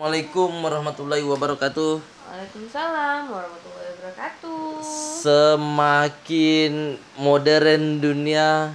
Assalamualaikum 0.00 0.64
warahmatullahi 0.64 1.20
wabarakatuh. 1.28 2.00
Waalaikumsalam 2.00 3.28
warahmatullahi 3.36 3.88
wabarakatuh. 4.00 4.80
Semakin 5.20 6.96
modern 7.20 8.00
dunia, 8.00 8.72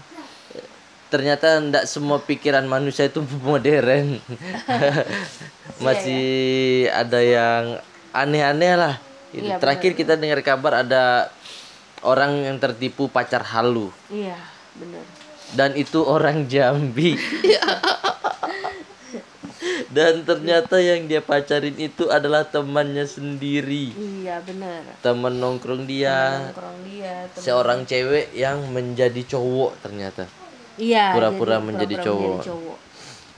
ternyata 1.09 1.57
tidak 1.57 1.89
semua 1.89 2.21
pikiran 2.21 2.69
manusia 2.69 3.09
itu 3.09 3.25
modern. 3.41 4.21
Masih 5.89 6.93
ada 6.93 7.18
yang 7.18 7.82
aneh-aneh 8.14 8.78
lah. 8.78 9.02
Iya, 9.34 9.57
Terakhir 9.57 9.98
kita 9.98 10.14
dengar 10.21 10.46
kabar 10.46 10.86
ada 10.86 11.34
orang 12.05 12.38
yang 12.54 12.62
tertipu 12.62 13.10
pacar 13.10 13.42
halu 13.42 13.89
Iya, 14.14 14.38
benar. 14.78 15.02
dan 15.57 15.73
itu 15.73 16.05
orang 16.05 16.46
Jambi. 16.46 17.18
dan 19.96 20.27
ternyata 20.27 20.75
yang 20.75 21.07
dia 21.07 21.23
pacarin 21.23 21.80
itu 21.80 22.11
adalah 22.11 22.43
temannya 22.43 23.07
sendiri. 23.07 23.96
Iya, 23.96 24.43
benar. 24.43 24.83
Teman 25.00 25.39
nongkrong 25.39 25.88
dia, 25.88 26.43
Nongkrong 26.52 26.83
dia. 26.83 27.32
temen- 27.32 27.39
seorang 27.39 27.79
cewek 27.88 28.36
yang 28.36 28.60
menjadi 28.69 29.24
cowok 29.24 29.79
ternyata. 29.79 30.28
Iya. 30.75 31.16
pura-pura 31.16 31.55
jadi 31.55 31.64
menjadi 31.64 31.96
pura-pura 32.03 32.44
cowok. 32.44 32.78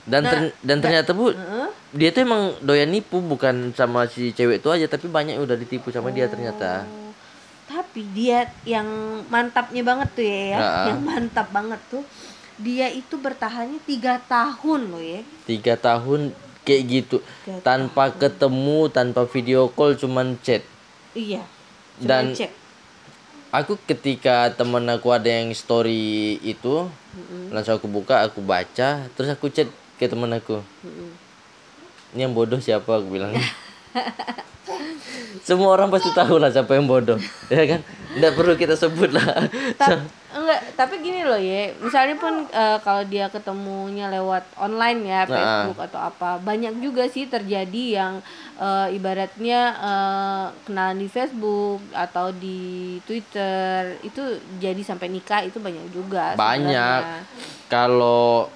Dan 0.02 0.22
ter- 0.26 0.54
dan 0.58 0.78
ternyata 0.82 1.14
Bu, 1.14 1.30
Heeh. 1.30 1.68
dia 1.94 2.10
tuh 2.10 2.26
emang 2.26 2.58
doyan 2.58 2.90
nipu 2.90 3.22
bukan 3.22 3.70
sama 3.78 4.10
si 4.10 4.34
cewek 4.34 4.58
itu 4.58 4.68
aja 4.74 4.90
tapi 4.90 5.06
banyak 5.06 5.38
yang 5.38 5.46
udah 5.46 5.54
ditipu 5.54 5.94
sama 5.94 6.10
dia 6.10 6.26
ternyata. 6.26 6.82
Oh, 6.82 7.14
Tapi 7.68 8.02
dia 8.10 8.48
yang 8.64 8.88
mantapnya 9.28 9.84
banget 9.84 10.08
tuh 10.16 10.24
ya, 10.24 10.40
ya. 10.50 10.58
Nah. 10.58 10.86
yang 10.90 11.00
mantap 11.04 11.46
banget 11.52 11.78
tuh. 11.86 12.02
Dia 12.58 12.90
itu 12.90 13.14
bertahannya 13.14 13.78
tiga 13.86 14.18
tahun 14.26 14.90
loh 14.90 14.98
ya. 14.98 15.22
Tiga 15.46 15.78
tahun 15.78 16.34
kayak 16.68 16.84
gitu 16.84 17.16
tanpa 17.58 18.12
ketemu 18.12 18.86
tanpa 18.88 19.24
video 19.24 19.66
call 19.68 19.96
cuman 19.96 20.36
chat 20.38 20.60
Iya. 21.10 21.40
Coba 21.96 22.04
Dan- 22.06 22.36
cek. 22.36 22.52
aku 23.50 23.80
ketika 23.82 24.52
temen 24.52 24.84
aku 24.86 25.08
ada 25.08 25.26
yang 25.26 25.48
story 25.50 26.36
itu 26.38 26.84
langsung 27.48 27.74
aku 27.74 27.88
buka 27.88 28.20
aku 28.20 28.38
baca 28.38 29.08
terus 29.08 29.26
aku 29.26 29.48
chat 29.48 29.66
ke 29.96 30.04
temen 30.04 30.28
aku 30.30 30.60
Mm-mm. 30.78 31.10
ini 32.12 32.20
yang 32.20 32.30
bodoh 32.30 32.60
siapa 32.60 32.92
aku 32.94 33.08
bilang 33.10 33.32
semua 35.48 35.72
orang 35.74 35.88
pasti 35.88 36.12
tahu 36.12 36.36
lah 36.36 36.52
siapa 36.52 36.76
yang 36.76 36.84
bodoh 36.84 37.16
ya 37.48 37.64
kan? 37.64 37.80
Tidak 38.08 38.32
perlu 38.34 38.56
kita 38.56 38.74
sebut 38.76 39.12
lah. 39.12 39.48
Ta- 39.80 40.04
enggak 40.28 40.60
tapi 40.76 41.00
gini 41.00 41.24
loh 41.24 41.40
ya 41.40 41.72
misalnya 41.80 42.20
pun 42.20 42.44
eh, 42.52 42.78
kalau 42.84 43.00
dia 43.08 43.32
ketemunya 43.32 44.12
lewat 44.12 44.44
online 44.60 45.00
ya 45.08 45.24
Facebook 45.24 45.80
atau 45.80 46.00
apa 46.04 46.36
banyak 46.36 46.84
juga 46.84 47.08
sih 47.08 47.26
terjadi 47.32 47.84
yang 48.04 48.20
eh, 48.60 48.92
ibaratnya 48.92 49.60
eh, 49.72 50.46
kenalan 50.68 51.00
di 51.00 51.08
Facebook 51.08 51.80
atau 51.96 52.28
di 52.32 53.00
Twitter. 53.08 53.96
Itu 54.04 54.36
jadi 54.60 54.80
sampai 54.84 55.08
nikah 55.08 55.48
itu 55.48 55.56
banyak 55.60 55.88
juga 55.92 56.36
banyak. 56.36 57.24
kalau 57.68 58.48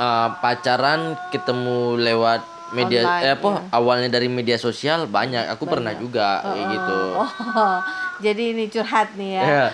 uh, 0.00 0.28
pacaran 0.40 1.14
ketemu 1.30 2.00
lewat 2.00 2.42
media 2.72 3.00
Online, 3.02 3.22
eh 3.22 3.32
apa 3.32 3.50
awalnya 3.70 4.08
dari 4.10 4.26
media 4.26 4.54
sosial 4.56 5.04
banyak 5.06 5.48
aku 5.48 5.64
pernah 5.64 5.90
juga 5.92 6.38
kayak 6.44 6.66
gitu 6.70 6.98
oh 7.18 7.78
jadi 8.18 8.42
ini 8.52 8.64
curhat 8.66 9.14
nih 9.14 9.30
ya 9.34 9.44
Ya, 9.44 9.64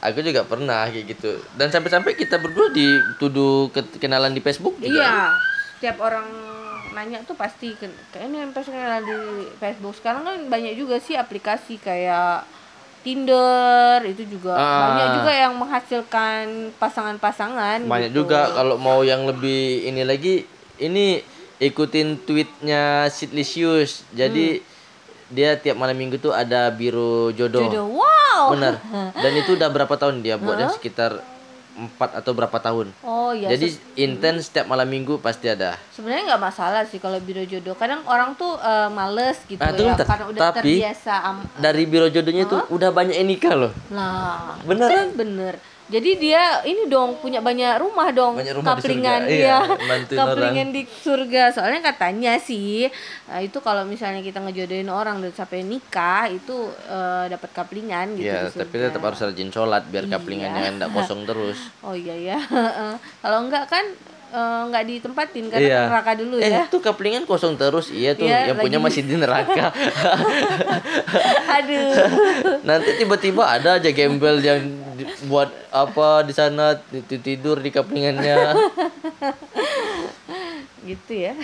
aku 0.00 0.18
juga 0.20 0.40
pernah 0.42 0.88
kayak 0.88 1.06
gitu. 1.06 1.36
Dan 1.52 1.68
sampai-sampai 1.68 2.14
kita 2.14 2.36
berdua 2.36 2.72
dituduh 2.72 3.68
ke- 3.68 4.00
kenalan 4.00 4.32
di 4.32 4.40
Facebook 4.40 4.80
juga. 4.80 4.96
Iya, 4.96 5.16
setiap 5.76 6.00
orang 6.00 6.24
nanya 6.90 7.20
tuh 7.22 7.36
pasti 7.36 7.76
kayaknya 8.08 8.42
yang 8.42 8.50
pasti 8.50 8.72
kenal 8.72 8.98
di 8.98 9.18
Facebook. 9.54 9.92
Sekarang 9.94 10.24
kan 10.24 10.36
banyak 10.48 10.72
juga 10.74 10.96
sih 10.96 11.14
aplikasi 11.14 11.76
kayak 11.76 12.48
Tinder 13.00 14.00
itu 14.02 14.24
juga 14.26 14.52
Ah. 14.52 14.80
banyak 14.86 15.08
juga 15.16 15.32
yang 15.34 15.52
menghasilkan 15.56 16.44
pasangan-pasangan. 16.76 17.84
Banyak 17.84 18.10
gitu. 18.10 18.24
juga 18.24 18.48
kalau 18.50 18.76
mau 18.76 19.00
yang 19.00 19.24
lebih 19.24 19.60
ini 19.86 20.02
lagi 20.02 20.44
ini 20.78 21.20
ikutin 21.60 22.18
tweetnya 22.18 23.06
Sidlicious. 23.06 24.02
Jadi 24.10 24.64
dia 25.30 25.54
tiap 25.54 25.76
malam 25.76 25.94
minggu 25.94 26.16
tuh 26.16 26.32
ada 26.32 26.66
biro 26.68 27.30
jodoh. 27.30 27.62
Jodoh, 27.62 27.86
wow. 27.94 28.50
Benar. 28.50 28.80
Dan 29.22 29.32
itu 29.36 29.54
udah 29.54 29.68
berapa 29.68 29.94
tahun 29.94 30.20
dia 30.20 30.34
buatnya 30.34 30.72
sekitar 30.72 31.20
empat 31.70 32.18
atau 32.18 32.34
berapa 32.34 32.52
tahun. 32.52 32.90
Oh 33.00 33.30
ya. 33.30 33.46
Jadi 33.48 33.72
intens 33.96 34.50
setiap 34.50 34.66
malam 34.66 34.84
minggu 34.84 35.16
pasti 35.16 35.46
ada. 35.46 35.78
sebenarnya 35.94 36.34
nggak 36.34 36.42
masalah 36.42 36.82
sih 36.84 36.98
kalau 36.98 37.16
biro 37.18 37.40
jodoh. 37.42 37.72
Kadang 37.72 38.02
orang 38.04 38.34
tuh 38.34 38.58
eh, 38.58 38.90
males 38.90 39.38
gitu 39.46 39.60
Ah, 39.60 39.70
ya 39.70 39.94
bentar. 39.94 40.04
karena 40.04 40.24
udah 40.26 40.40
Tapi- 40.50 40.76
terbiasa 40.76 41.14
am- 41.22 41.46
Dari 41.56 41.82
biro 41.86 42.08
jodohnya 42.08 42.44
tuh 42.44 42.60
udah 42.68 42.90
banyak 42.90 43.14
yang 43.14 43.28
nikah 43.28 43.54
loh. 43.54 43.72
Nah, 43.88 44.58
Beneran? 44.60 45.14
bener. 45.14 45.54
Jadi 45.90 46.10
dia 46.16 46.42
ini 46.62 46.86
dong 46.86 47.18
punya 47.18 47.38
banyak 47.38 47.76
rumah 47.76 48.08
dong, 48.10 48.38
Banyak 48.38 48.54
rumah 48.54 48.72
di 48.72 48.74
kaplingan 48.78 49.20
surga, 49.20 49.26
dia, 49.28 49.42
iya, 49.42 49.58
bantuin 49.82 50.18
kaplingan 50.20 50.68
di 50.70 50.82
surga. 50.86 51.42
Soalnya 51.50 51.80
katanya 51.84 52.32
sih 52.38 52.86
nah, 53.26 53.38
itu 53.38 53.58
kalau 53.58 53.82
misalnya 53.82 54.20
kita 54.20 54.38
ngejodohin 54.38 54.86
orang 54.86 55.18
dan 55.18 55.32
sampai 55.32 55.60
nikah 55.60 56.26
itu 56.26 56.56
eh, 56.86 57.24
dapat 57.28 57.50
kaplingan 57.50 58.14
gitu. 58.14 58.24
Iya, 58.24 58.46
di 58.46 58.56
tapi 58.56 58.74
tetap 58.80 59.02
harus 59.02 59.18
rajin 59.20 59.50
sholat 59.50 59.82
biar 59.84 60.04
Iya. 60.04 60.12
kaplingannya 60.12 60.62
enggak 60.72 60.90
kosong 60.90 61.22
terus. 61.24 61.58
Oh 61.82 61.92
iya 61.92 62.14
ya. 62.14 62.38
kalau 63.22 63.42
enggak 63.42 63.66
kan 63.66 63.82
eh, 64.30 64.62
nggak 64.64 64.84
ditempatin 64.86 65.50
karena 65.50 65.66
Iya. 65.66 65.80
neraka 65.90 66.12
dulu 66.14 66.38
eh, 66.38 66.46
ya. 66.48 66.62
tuh 66.66 66.78
kaplingan 66.78 67.24
kosong 67.24 67.54
terus. 67.56 67.90
Iya 67.90 68.14
tuh, 68.14 68.24
Iya, 68.24 68.46
yang 68.46 68.58
punya 68.58 68.78
lagi- 68.78 68.86
masih 68.86 69.02
di 69.02 69.14
neraka. 69.16 69.74
Aduh. 71.58 71.92
Nanti 72.62 72.90
tiba-tiba 72.96 73.42
ada 73.44 73.76
aja 73.76 73.90
gembel 73.90 74.38
yang 74.38 74.60
di- 74.60 74.79
buat 75.28 75.50
apa 75.74 76.24
di 76.24 76.32
sana 76.32 76.78
ti- 76.78 77.20
tidur 77.20 77.60
di 77.60 77.68
kaplingannya. 77.68 78.38
gitu 80.88 81.12
ya. 81.12 81.36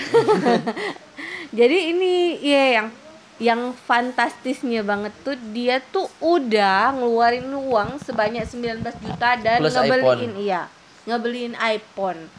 Jadi 1.58 1.92
ini 1.92 2.40
ya 2.40 2.64
yang 2.80 2.88
yang 3.36 3.76
fantastisnya 3.76 4.80
banget 4.80 5.12
tuh 5.20 5.36
dia 5.52 5.76
tuh 5.92 6.08
udah 6.24 6.96
ngeluarin 6.96 7.52
uang 7.52 8.00
sebanyak 8.00 8.48
19 8.48 8.80
juta 8.80 9.36
dan 9.36 9.60
Plus 9.60 9.76
ngebeliin 9.76 10.32
iya 10.40 10.72
ngebeliin 11.04 11.52
iPhone. 11.60 12.32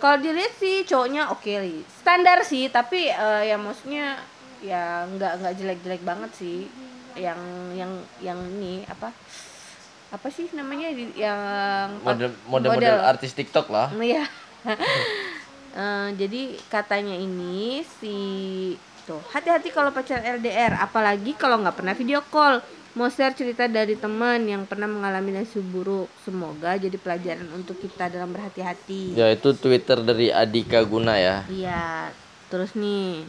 Kalau 0.00 0.18
dilihat 0.18 0.56
sih 0.56 0.88
cowoknya 0.88 1.30
oke 1.30 1.52
li 1.60 1.84
standar 2.00 2.42
sih 2.48 2.72
tapi 2.72 3.12
eh, 3.12 3.52
ya 3.52 3.60
maksudnya 3.60 4.16
ya 4.64 5.04
nggak 5.04 5.44
nggak 5.44 5.54
jelek-jelek 5.60 6.02
banget 6.02 6.32
sih. 6.32 6.64
Yang 7.12 7.40
yang 7.76 7.92
yang 8.24 8.40
ini 8.56 8.88
apa 8.88 9.12
apa 10.12 10.28
sih 10.28 10.52
namanya 10.52 10.92
yang 11.16 11.40
Model 12.04 12.36
model-model 12.44 13.00
artis 13.00 13.32
TikTok 13.32 13.72
lah. 13.72 13.88
Iya. 14.02 14.28
Eh, 15.72 16.08
jadi 16.20 16.52
katanya 16.68 17.16
ini 17.16 17.80
si 17.80 18.16
tuh 19.08 19.18
hati-hati 19.32 19.72
kalau 19.72 19.88
pacaran 19.88 20.36
LDR, 20.36 20.76
apalagi 20.76 21.32
kalau 21.32 21.64
nggak 21.64 21.80
pernah 21.80 21.96
video 21.96 22.20
call. 22.28 22.60
Mau 22.92 23.08
share 23.08 23.32
cerita 23.32 23.64
dari 23.64 23.96
teman 23.96 24.44
yang 24.44 24.68
pernah 24.68 24.84
mengalami 24.84 25.32
nasib 25.32 25.64
buruk. 25.72 26.12
Semoga 26.28 26.76
jadi 26.76 26.92
pelajaran 27.00 27.48
untuk 27.56 27.80
kita 27.80 28.12
dalam 28.12 28.36
berhati-hati. 28.36 29.16
Ya 29.16 29.32
itu 29.32 29.56
Twitter 29.56 29.96
dari 30.04 30.28
Adika 30.28 30.84
Guna 30.84 31.16
ya. 31.16 31.40
Iya. 31.48 32.12
Terus 32.52 32.76
nih, 32.76 33.24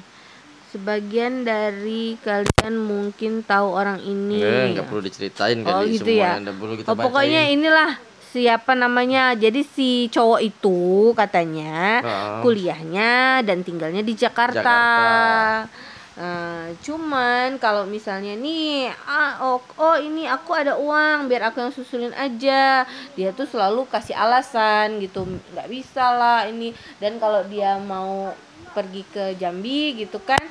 sebagian 0.73 1.45
dari 1.45 2.17
kalian 2.19 2.73
mungkin 2.75 3.41
tahu 3.41 3.67
orang 3.69 4.01
ini. 4.01 4.41
Eh, 4.41 4.73
nggak 4.73 4.89
perlu 4.89 4.99
diceritain 4.99 5.61
Oh 5.61 5.69
kali 5.79 5.93
gitu 5.93 6.09
semua 6.09 6.17
ya. 6.17 6.31
yang 6.35 6.57
perlu 6.57 6.73
kita 6.75 6.87
Oh, 6.89 6.97
pokoknya 6.97 7.41
bacain. 7.43 7.55
inilah 7.55 7.91
siapa 8.27 8.71
namanya. 8.73 9.23
Jadi 9.33 9.61
si 9.63 9.89
cowok 10.09 10.41
itu 10.41 10.79
katanya 11.13 12.01
Ah. 12.01 12.41
kuliahnya 12.41 13.11
dan 13.41 13.61
tinggalnya 13.61 14.01
di 14.01 14.13
Jakarta. 14.13 14.59
Jakarta. 14.59 15.91
Eh, 16.13 16.77
cuman 16.79 17.57
kalau 17.57 17.85
misalnya 17.85 18.37
nih 18.37 18.85
ah 19.03 19.41
oh, 19.41 19.57
oh 19.75 19.97
ini 19.97 20.29
aku 20.29 20.53
ada 20.53 20.77
uang 20.77 21.25
biar 21.25 21.49
aku 21.49 21.57
yang 21.59 21.73
susulin 21.73 22.13
aja 22.13 22.85
dia 23.11 23.29
tuh 23.33 23.49
selalu 23.49 23.89
kasih 23.89 24.13
alasan 24.13 25.01
gitu 25.01 25.25
nggak 25.25 25.65
bisa 25.65 26.13
lah 26.13 26.45
ini 26.45 26.69
dan 27.01 27.17
kalau 27.17 27.41
dia 27.43 27.81
mau 27.81 28.29
pergi 28.73 29.01
ke 29.07 29.37
Jambi 29.37 29.95
gitu 29.95 30.17
kan 30.17 30.41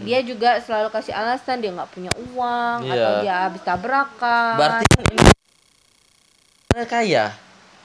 dia 0.00 0.22
juga 0.22 0.60
selalu 0.60 0.88
kasih 0.88 1.10
alasan 1.10 1.58
dia 1.58 1.74
nggak 1.74 1.90
punya 1.90 2.12
uang 2.30 2.86
Iya. 2.86 2.94
atau 2.94 3.12
dia 3.20 3.34
habis 3.42 3.62
tabrakan 3.64 4.54
Berarti 4.54 4.84
kan 4.86 5.02
ini 5.10 5.28
kaya. 6.86 7.24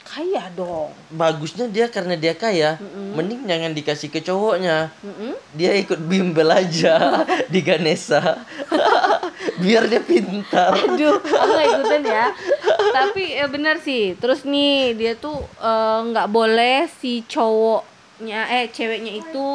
kaya 0.05 0.43
dong 0.53 0.93
Bagusnya 1.09 1.65
dia 1.65 1.89
karena 1.89 2.13
dia 2.13 2.37
kaya, 2.37 2.77
mending 3.17 3.41
jangan 3.43 3.73
dikasih 3.73 4.13
ke 4.13 4.21
cowoknya. 4.21 4.93
Mm-mm. 5.01 5.33
Dia 5.51 5.73
ikut 5.73 5.97
bimbel 5.97 6.45
aja 6.45 7.25
di 7.51 7.59
Ganesha. 7.59 8.45
Biar 9.65 9.89
dia 9.89 9.99
pintar. 9.99 10.77
Aduh, 10.77 11.17
aku 11.17 11.57
ikutan 11.57 12.05
ya. 12.05 12.29
Tapi 13.01 13.33
ya 13.33 13.49
benar 13.49 13.81
sih. 13.81 14.13
Terus 14.13 14.45
nih 14.45 14.93
dia 14.93 15.17
tuh 15.17 15.41
eh, 15.57 15.99
nggak 16.05 16.29
boleh 16.29 16.85
si 17.01 17.25
cowoknya 17.25 18.45
eh 18.61 18.69
ceweknya 18.69 19.25
itu 19.25 19.45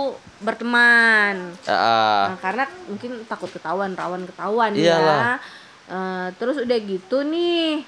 berteman. 0.41 1.53
Ah, 1.65 2.33
Nah, 2.33 2.39
karena 2.39 2.65
mungkin 2.85 3.23
takut 3.25 3.49
ketahuan, 3.49 3.93
rawan 3.93 4.25
ketahuan 4.25 4.73
Iyalah. 4.73 5.37
ya. 5.37 5.41
Eh, 5.87 6.29
terus 6.35 6.57
udah 6.59 6.79
gitu 6.79 7.23
nih, 7.23 7.83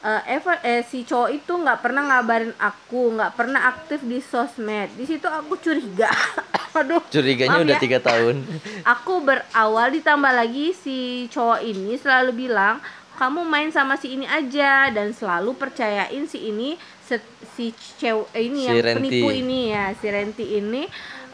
eh, 0.00 0.22
Eva, 0.30 0.60
eh, 0.60 0.82
si 0.82 1.02
cowok 1.02 1.30
itu 1.32 1.52
nggak 1.52 1.80
pernah 1.80 2.02
ngabarin 2.06 2.52
aku, 2.56 3.12
nggak 3.12 3.32
pernah 3.32 3.60
aktif 3.68 4.00
di 4.02 4.20
sosmed. 4.20 4.92
Di 4.92 5.04
situ 5.04 5.24
aku 5.24 5.56
curiga. 5.56 6.08
Aduh. 6.76 7.00
curiganya 7.08 7.56
udah 7.58 7.72
ya. 7.72 7.80
tiga 7.80 7.98
tahun. 7.98 8.44
Aku 8.94 9.24
berawal 9.24 9.88
ditambah 9.90 10.28
lagi 10.28 10.76
si 10.76 10.98
cowok 11.26 11.64
ini 11.64 11.96
selalu 11.96 12.44
bilang 12.44 12.84
kamu 13.16 13.40
main 13.42 13.72
sama 13.72 13.96
si 13.96 14.12
ini 14.12 14.28
aja 14.28 14.92
dan 14.92 15.08
selalu 15.08 15.56
percayain 15.56 16.28
si 16.28 16.36
ini 16.46 16.76
si 17.48 17.72
cewek 17.96 18.28
ini 18.36 18.60
Si 18.60 18.68
yang 18.68 18.76
Renti. 18.82 18.96
penipu 19.00 19.28
ini 19.32 19.72
ya 19.72 19.96
si 19.96 20.04
Renti 20.04 20.44
ini 20.52 20.84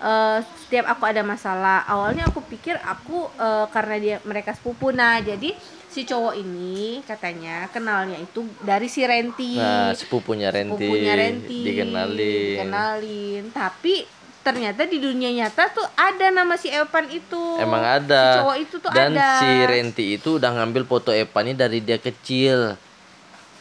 eh, 0.03 0.39
setiap 0.59 0.87
aku 0.89 1.05
ada 1.05 1.23
masalah 1.23 1.87
awalnya 1.87 2.27
aku 2.27 2.43
pikir 2.45 2.75
aku 2.77 3.31
eh, 3.33 3.67
karena 3.69 3.97
dia 3.97 4.17
mereka 4.23 4.53
sepupu 4.53 4.91
nah 4.91 5.19
jadi 5.19 5.55
si 5.87 6.03
cowok 6.03 6.35
ini 6.35 7.01
katanya 7.03 7.69
kenalnya 7.69 8.17
itu 8.17 8.43
dari 8.59 8.87
si 8.87 9.03
Renti 9.03 9.55
Nah, 9.55 9.93
sepupunya 9.93 10.49
Renti, 10.49 10.81
sepupunya 10.81 11.13
Renti 11.15 11.59
dikenalin. 11.63 12.57
dikenalin. 12.57 13.45
tapi 13.53 13.95
ternyata 14.43 14.83
di 14.85 14.99
dunia 14.99 15.31
nyata 15.31 15.71
tuh 15.71 15.87
ada 15.95 16.27
nama 16.29 16.57
si 16.57 16.67
Evan 16.67 17.07
itu 17.09 17.39
Emang 17.57 17.79
ada. 17.81 18.23
si 18.27 18.39
cowok 18.41 18.57
itu 18.59 18.75
tuh 18.77 18.91
Dan 18.91 19.13
ada 19.13 19.29
si 19.39 19.49
Renti 19.63 20.05
itu 20.17 20.29
udah 20.35 20.51
ngambil 20.53 20.83
foto 20.83 21.15
Epa 21.15 21.41
ini 21.41 21.55
dari 21.55 21.79
dia 21.79 21.95
kecil. 21.97 22.75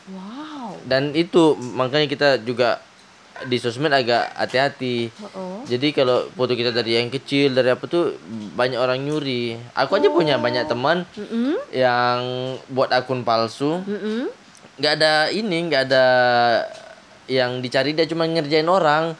wow 0.10 0.74
Dan 0.82 1.14
itu 1.14 1.54
makanya 1.56 2.08
kita 2.08 2.30
juga 2.40 2.82
di 3.44 3.58
sosmed 3.58 3.90
agak 3.90 4.34
hati-hati. 4.34 5.10
oh. 5.32 5.62
Jadi 5.64 5.92
kalau 5.92 6.30
foto 6.30 6.52
kita 6.52 6.70
dari 6.70 6.96
yang 6.96 7.08
kecil 7.08 7.52
dari 7.52 7.70
apa 7.70 7.86
tuh 7.86 8.18
banyak 8.54 8.76
orang 8.76 9.00
nyuri. 9.00 9.56
Aku 9.74 9.96
aja 9.96 10.08
punya 10.08 10.36
banyak 10.36 10.66
teman 10.66 11.06
Mm-mm. 11.14 11.58
yang 11.72 12.20
buat 12.68 12.90
akun 12.90 13.22
palsu. 13.22 13.82
Mm-mm. 13.82 14.30
nggak 14.76 14.94
ada 14.98 15.14
ini, 15.30 15.58
nggak 15.66 15.84
ada 15.88 16.06
yang 17.26 17.62
dicari 17.62 17.92
dia 17.92 18.04
cuma 18.04 18.26
ngerjain 18.26 18.66
orang. 18.66 19.14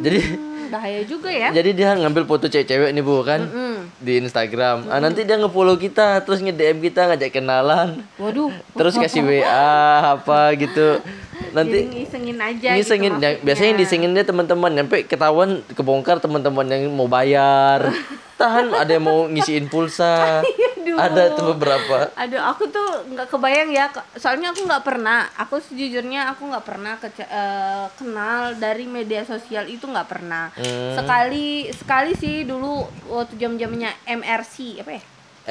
Jadi 0.00 0.20
Hmm, 0.64 0.72
bahaya 0.72 1.04
juga 1.04 1.28
ya 1.28 1.52
jadi 1.52 1.70
dia 1.70 1.92
ngambil 1.92 2.24
foto 2.24 2.48
cewek-cewek 2.48 2.90
nih 2.90 3.04
bu 3.04 3.20
kan 3.20 3.44
Mm-mm. 3.44 3.84
di 4.00 4.16
Instagram. 4.18 4.88
Ah, 4.88 4.96
nanti 4.96 5.22
dia 5.22 5.36
nge-follow 5.36 5.76
kita, 5.76 6.24
terus 6.24 6.40
nge-DM 6.40 6.80
kita 6.80 7.04
ngajak 7.04 7.30
kenalan, 7.30 8.00
waduh 8.16 8.48
terus 8.72 8.96
kasih 8.96 9.22
WA 9.22 9.70
apa 10.16 10.56
gitu. 10.56 10.98
jadi 11.34 11.52
Nanti 11.52 11.78
ngisengin 11.88 12.38
aja 12.38 12.68
ngisengin 12.72 13.12
gitu 13.12 13.20
ya, 13.20 13.30
maksudnya. 13.30 13.44
biasanya 13.44 13.68
yang 13.68 13.80
disengin 13.80 14.10
dia 14.10 14.24
teman-teman 14.24 14.70
sampai 14.74 15.00
ketahuan 15.02 15.50
kebongkar 15.68 16.16
teman-teman 16.18 16.66
yang 16.66 16.88
mau 16.88 17.06
bayar 17.06 17.90
tahan 18.40 18.70
ada 18.72 18.90
yang 18.90 19.02
mau 19.02 19.26
ngisiin 19.26 19.66
pulsa 19.66 20.40
Aduh. 20.84 21.00
ada 21.00 21.32
tuh 21.32 21.44
beberapa 21.50 22.12
Aduh, 22.14 22.36
aku 22.38 22.68
tuh 22.68 22.84
nggak 23.08 23.26
kebayang 23.26 23.72
ya, 23.72 23.88
ke- 23.88 24.04
soalnya 24.14 24.52
aku 24.52 24.62
nggak 24.62 24.84
pernah. 24.84 25.24
Aku 25.34 25.56
sejujurnya 25.58 26.28
aku 26.28 26.44
nggak 26.44 26.60
pernah 26.62 27.00
kece- 27.00 27.24
eh, 27.24 27.88
kenal 27.94 28.52
dari 28.54 28.84
media 28.84 29.24
sosial 29.24 29.64
itu 29.64 29.80
nggak 29.82 30.04
pernah. 30.04 30.52
Hmm. 30.52 30.92
Sekali 30.92 31.72
sekali 31.72 32.12
sih 32.12 32.44
dulu 32.44 32.84
waktu 33.08 33.32
jam-jamnya 33.34 33.96
MRC 34.04 34.84
apa 34.84 34.92
ya? 34.92 35.02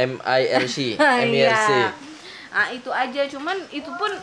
MIRC 0.05 0.77
MIRC 1.01 1.69
Iya. 1.73 1.89
Ah 2.53 2.69
itu 2.69 2.93
aja, 2.93 3.25
cuman 3.27 3.57
itu 3.67 3.89
pun 3.91 4.13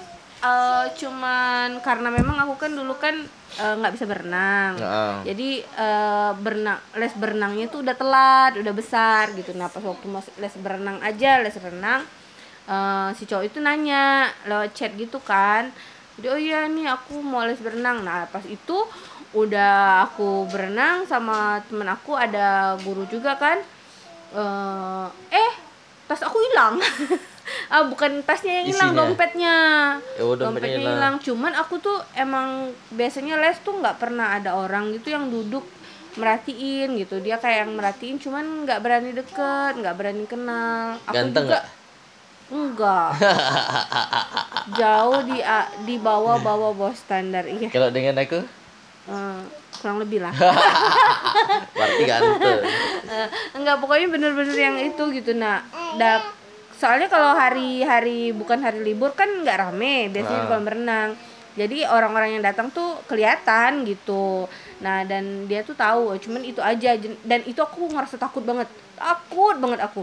eh, 0.41 0.85
cuman 0.97 1.81
karena 1.85 2.09
memang 2.09 2.37
aku 2.49 2.55
kan 2.57 2.73
dulu 2.73 2.97
kan 2.97 3.17
eh, 3.61 3.75
nggak 3.77 3.93
bisa 3.97 4.05
berenang. 4.09 4.73
Nah, 4.81 5.21
Jadi 5.25 5.61
eh, 5.61 6.33
berenang 6.41 6.81
les 6.97 7.13
berenangnya 7.17 7.67
tuh 7.69 7.85
udah 7.85 7.95
telat, 7.97 8.53
udah 8.57 8.75
besar 8.75 9.33
gitu. 9.37 9.53
Nah 9.57 9.69
pas 9.69 9.85
waktu 9.85 10.07
masih 10.09 10.33
les 10.41 10.55
berenang 10.61 10.99
aja, 11.05 11.41
les 11.45 11.57
renang 11.57 12.03
eh, 12.69 13.09
si 13.17 13.29
cowok 13.29 13.45
itu 13.47 13.59
nanya 13.61 14.33
lewat 14.49 14.73
chat 14.73 14.93
gitu 14.97 15.21
kan. 15.21 15.69
Jadi 16.21 16.27
oh 16.29 16.41
iya 16.41 16.69
nih 16.69 16.89
aku 16.89 17.21
mau 17.21 17.45
les 17.45 17.61
berenang. 17.61 18.05
Nah 18.05 18.25
pas 18.29 18.45
itu 18.49 18.77
udah 19.31 20.11
aku 20.11 20.51
berenang 20.51 21.07
sama 21.07 21.63
temen 21.71 21.87
aku 21.87 22.19
ada 22.19 22.75
guru 22.83 23.05
juga 23.07 23.37
kan. 23.37 23.61
Eh, 24.35 25.07
eh 25.37 25.53
tas 26.09 26.25
aku 26.25 26.39
hilang. 26.51 26.81
ah 27.71 27.85
bukan 27.87 28.23
tasnya 28.23 28.63
yang 28.63 28.67
hilang, 28.71 28.93
dompetnya. 28.95 29.57
Oh, 30.23 30.35
dompetnya 30.35 30.79
hilang. 30.79 31.15
Cuman 31.19 31.53
aku 31.55 31.79
tuh 31.79 31.99
emang 32.15 32.71
biasanya 32.95 33.39
les 33.39 33.59
tuh 33.61 33.79
nggak 33.79 33.97
pernah 34.01 34.37
ada 34.39 34.57
orang 34.59 34.91
gitu 34.95 35.15
yang 35.15 35.29
duduk 35.31 35.65
merhatiin 36.19 36.99
gitu. 36.99 37.23
Dia 37.23 37.39
kayak 37.39 37.67
yang 37.67 37.73
merhatiin 37.79 38.17
cuman 38.19 38.67
nggak 38.67 38.81
berani 38.83 39.11
deket, 39.15 39.73
nggak 39.79 39.95
berani 39.97 40.25
kenal. 40.27 40.99
Aku 41.07 41.15
ganteng 41.15 41.47
juga 41.47 41.59
nggak 41.61 41.65
enggak. 42.51 43.11
Jauh 44.81 45.21
di 45.23 45.39
di 45.87 45.97
bawah-bawah 46.03 46.75
bawah 46.75 46.95
standar. 46.95 47.47
Iya. 47.47 47.71
kalau 47.71 47.95
dengan 47.95 48.19
aku 48.19 48.43
Eh, 49.11 49.43
kurang 49.81 49.99
lebih 49.99 50.23
lah. 50.23 50.31
berarti 51.75 52.03
ganteng 52.05 52.61
Eh, 53.11 53.29
enggak 53.59 53.77
pokoknya 53.81 54.07
bener-bener 54.13 54.55
yang 54.55 54.77
itu 54.79 55.03
gitu 55.11 55.35
nah 55.35 55.65
da, 55.99 56.23
soalnya 56.81 57.07
kalau 57.07 57.31
hari-hari 57.33 58.33
bukan 58.33 58.57
hari 58.59 58.81
libur 58.83 59.13
kan 59.13 59.29
nggak 59.29 59.59
rame 59.61 60.09
biasanya 60.09 60.39
di 60.39 60.47
Ah. 60.47 60.51
kolam 60.51 60.65
renang 60.67 61.11
jadi 61.53 61.85
orang-orang 61.87 62.31
yang 62.33 62.43
datang 62.43 62.71
tuh 62.71 62.97
kelihatan 63.05 63.85
gitu 63.85 64.49
nah 64.79 65.05
dan 65.05 65.45
dia 65.45 65.61
tuh 65.61 65.77
tahu 65.77 66.17
cuman 66.17 66.41
itu 66.43 66.59
aja 66.59 66.97
dan 67.23 67.41
itu 67.45 67.61
aku 67.61 67.85
ngerasa 67.87 68.17
takut 68.17 68.41
banget 68.41 68.65
takut 68.97 69.55
banget 69.55 69.77
aku 69.79 70.03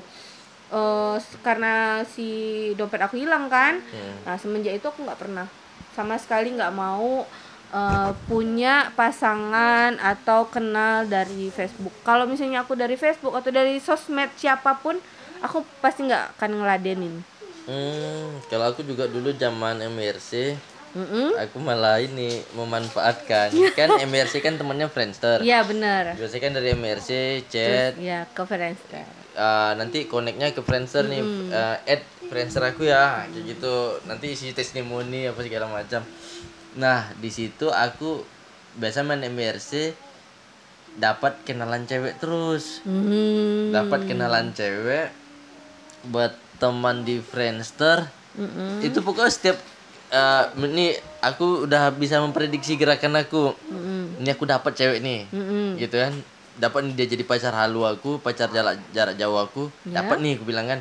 s- 1.17 1.39
karena 1.41 1.73
si 2.05 2.29
dompet 2.73 2.99
aku 2.99 3.15
hilang 3.15 3.47
kan 3.47 3.81
Hmm. 3.81 4.15
nah 4.23 4.35
semenjak 4.35 4.75
itu 4.75 4.85
aku 4.85 5.01
nggak 5.01 5.17
pernah 5.17 5.47
sama 5.91 6.13
sekali 6.15 6.53
nggak 6.53 6.71
mau 6.71 7.25
eh, 7.67 8.11
punya 8.23 8.95
pasangan 8.95 9.99
atau 9.99 10.47
kenal 10.47 11.03
dari 11.05 11.51
Facebook. 11.51 11.91
Kalau 12.01 12.23
misalnya 12.23 12.63
aku 12.63 12.75
dari 12.75 12.95
Facebook 12.95 13.35
atau 13.35 13.51
dari 13.51 13.75
sosmed 13.77 14.31
siapa 14.35 14.79
pun, 14.79 14.95
aku 15.39 15.61
pasti 15.79 16.03
nggak 16.03 16.37
akan 16.37 16.51
ngeladenin. 16.57 17.15
Hmm, 17.67 18.39
kalau 18.47 18.71
aku 18.71 18.79
juga 18.81 19.05
dulu 19.05 19.35
zaman 19.35 19.83
MRC, 19.83 20.55
Mm-mm. 20.95 21.35
aku 21.35 21.59
malah 21.59 21.99
ini 21.99 22.39
memanfaatkan. 22.55 23.51
Kan 23.77 23.99
MRC 23.99 24.39
kan 24.39 24.55
temennya 24.55 24.87
Friendster. 24.87 25.43
Iya 25.43 25.61
benar. 25.61 26.15
Biasanya 26.15 26.41
kan 26.41 26.51
dari 26.55 26.71
MRC 26.71 27.09
chat, 27.45 27.93
Iya 27.99 28.23
ke 28.25 28.41
Friendster. 28.41 29.03
ah, 29.35 29.75
nanti 29.75 30.07
koneknya 30.07 30.49
ke 30.49 30.63
Friendster 30.63 31.05
nih, 31.05 31.21
ah, 31.51 31.75
add 31.83 32.01
Friendster 32.27 32.63
aku 32.63 32.87
ya, 32.87 33.27
kayak 33.27 33.43
gitu. 33.45 33.75
Nanti 34.03 34.31
isi 34.31 34.55
testimoni 34.55 35.27
apa 35.27 35.43
segala 35.43 35.67
macam. 35.67 36.01
Nah, 36.73 37.11
di 37.15 37.27
situ 37.27 37.67
aku 37.67 38.23
biasa 38.75 39.03
main 39.03 39.21
MRC 39.21 39.91
dapat 40.95 41.35
kenalan 41.43 41.83
cewek 41.83 42.15
terus. 42.17 42.79
Hmm. 42.81 43.69
Dapat 43.69 44.07
kenalan 44.07 44.49
cewek 44.51 45.11
buat 46.07 46.31
teman 46.57 47.01
di 47.01 47.19
Friendster. 47.19 48.07
Mm-mm. 48.33 48.81
itu 48.81 49.01
pokoknya 49.01 49.29
setiap 49.29 49.57
eh, 50.07 50.43
ini 50.59 50.93
aku 51.19 51.65
udah 51.65 51.89
bisa 51.89 52.17
memprediksi 52.17 52.73
gerakan 52.73 53.17
aku 53.17 53.49
Mm-mm. 53.65 54.21
ini 54.21 54.29
aku 54.29 54.45
dapat 54.45 54.71
cewek 54.71 55.01
nih 55.01 55.25
Mm-mm. 55.27 55.73
gitu 55.75 55.97
kan 55.97 56.13
dapat 56.55 56.85
nih 56.85 56.93
dia 56.95 57.07
jadi 57.07 57.23
pacar 57.23 57.49
halu 57.51 57.81
aku 57.81 58.17
pacar 58.17 58.47
jarak 58.47 58.77
jarak 58.91 59.13
jauh 59.15 59.35
aku 59.35 59.73
Ya. 59.83 59.99
dapat 59.99 60.21
nih 60.21 60.37
aku 60.37 60.45
bilang 60.45 60.65
kan 60.65 60.79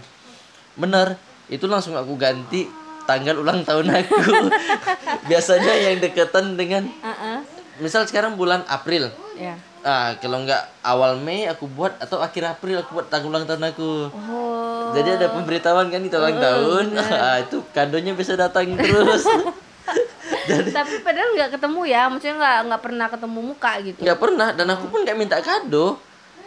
bener 0.75 1.17
itu 1.49 1.65
langsung 1.65 1.93
aku 1.93 2.13
ganti 2.15 2.69
tanggal 3.05 3.37
ulang 3.37 3.65
tahun 3.65 3.89
aku 3.95 4.17
biasanya 5.31 5.75
yang 5.81 5.97
deketan 5.97 6.55
dengan 6.55 6.85
Uh-uh. 6.99 7.41
misal 7.79 8.05
sekarang 8.05 8.37
bulan 8.37 8.65
April 8.67 9.09
Ya. 9.33 9.57
ah 9.81 10.13
kalau 10.17 10.41
nggak 10.43 10.61
awal 10.83 11.17
Mei 11.17 11.45
aku 11.45 11.65
buat 11.67 11.97
atau 11.99 12.19
akhir 12.19 12.45
April 12.51 12.81
aku 12.81 12.93
buat 12.95 13.09
tanggal 13.09 13.29
ulang 13.29 13.45
tahun 13.45 13.65
aku 13.67 13.91
Oh. 14.13 14.66
Jadi 14.93 15.11
ada 15.17 15.27
pemberitahuan 15.33 15.89
kan 15.89 16.01
itu 16.01 16.15
ulang 16.15 16.37
tahun 16.37 16.85
ah, 17.27 17.39
itu 17.39 17.57
kadonya 17.71 18.13
bisa 18.13 18.35
datang 18.35 18.75
terus 18.75 19.25
Tapi 20.47 21.03
padahal 21.03 21.35
nggak 21.35 21.59
ketemu 21.59 21.81
ya, 21.87 22.07
maksudnya 22.07 22.35
nggak 22.37 22.59
nggak 22.67 22.83
pernah 22.83 23.07
ketemu 23.07 23.39
muka 23.45 23.73
gitu. 23.83 24.01
nggak 24.03 24.19
pernah 24.19 24.49
dan 24.51 24.67
aku 24.69 24.85
pun 24.87 25.03
nggak 25.03 25.19
minta 25.19 25.39
kado 25.39 25.99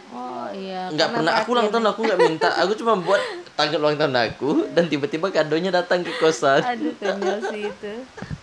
Oh 0.10 0.48
iya. 0.50 0.90
nggak 0.90 1.10
pernah 1.14 1.34
aku 1.38 1.50
ulang 1.54 1.70
tahun 1.70 1.86
aku 1.86 2.00
nggak 2.02 2.20
minta 2.20 2.48
aku 2.58 2.74
cuma 2.74 2.98
buat 2.98 3.22
tanggal 3.54 3.78
ulang 3.78 3.96
tahun 3.96 4.16
aku 4.18 4.50
dan 4.74 4.90
tiba-tiba 4.90 5.30
kadonya 5.30 5.70
datang 5.70 6.02
ke 6.02 6.10
kosan 6.18 6.60
Aduh 6.60 6.96
konyol 6.98 7.40
sih 7.46 7.70
itu. 7.70 7.92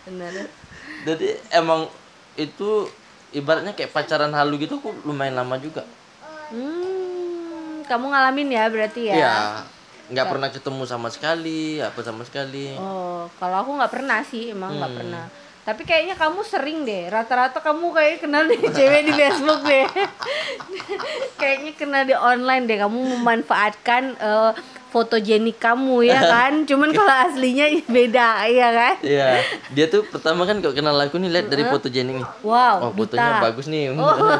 Benar. 0.07 0.47
jadi 1.03 1.27
emang 1.51 1.91
itu 2.37 2.87
ibaratnya 3.33 3.73
kayak 3.73 3.91
pacaran 3.91 4.31
halu 4.31 4.57
gitu 4.57 4.79
aku 4.79 4.95
lumayan 5.03 5.35
lama 5.35 5.57
juga 5.57 5.83
Hmm, 6.47 7.83
kamu 7.83 8.07
ngalamin 8.07 8.49
ya 8.49 8.65
berarti 8.71 9.01
ya? 9.05 9.15
Iya 9.15 9.37
nggak 10.07 10.27
pernah 10.29 10.49
ketemu 10.49 10.83
sama 10.85 11.09
sekali 11.09 11.79
apa 11.79 11.99
sama 12.01 12.23
sekali 12.23 12.75
Oh, 12.75 13.27
kalau 13.37 13.57
aku 13.59 13.71
nggak 13.75 13.93
pernah 13.93 14.23
sih, 14.23 14.51
emang 14.51 14.75
nggak 14.75 14.87
Hmm. 14.89 15.01
pernah. 15.01 15.25
Tapi 15.63 15.83
kayaknya 15.83 16.15
kamu 16.15 16.41
sering 16.43 16.79
deh. 16.83 17.11
Rata-rata 17.11 17.59
kamu 17.59 17.91
kayak 17.91 18.23
kenal 18.23 18.47
deh 18.47 18.55
cewek 18.79 19.03
di 19.03 19.13
Facebook 19.13 19.61
deh. 19.63 19.83
kayaknya 21.41 21.73
kenal 21.75 22.03
di 22.03 22.15
online 22.15 22.65
deh. 22.65 22.79
Kamu 22.79 22.99
memanfaatkan 23.19 24.03
eh, 24.15 24.51
fotogenik 24.89 25.57
kamu 25.57 26.05
ya 26.05 26.21
kan. 26.33 26.63
Cuman 26.63 26.91
kalau 26.91 27.15
aslinya 27.25 27.67
beda 27.85 28.29
ya 28.47 28.69
kan. 28.71 28.95
Iya, 29.01 29.29
dia 29.71 29.87
tuh 29.87 30.03
pertama 30.05 30.43
kan 30.43 30.59
kalau 30.59 30.73
kenal 30.73 30.97
aku 30.97 31.17
nih 31.17 31.31
lihat 31.31 31.47
dari 31.47 31.65
foto 31.65 31.87
Jenny 31.87 32.17
nih. 32.17 32.27
Wow, 32.41 32.75
Oh, 32.81 32.91
fotonya 32.93 33.29
Duta. 33.33 33.45
bagus 33.45 33.67
nih. 33.67 33.93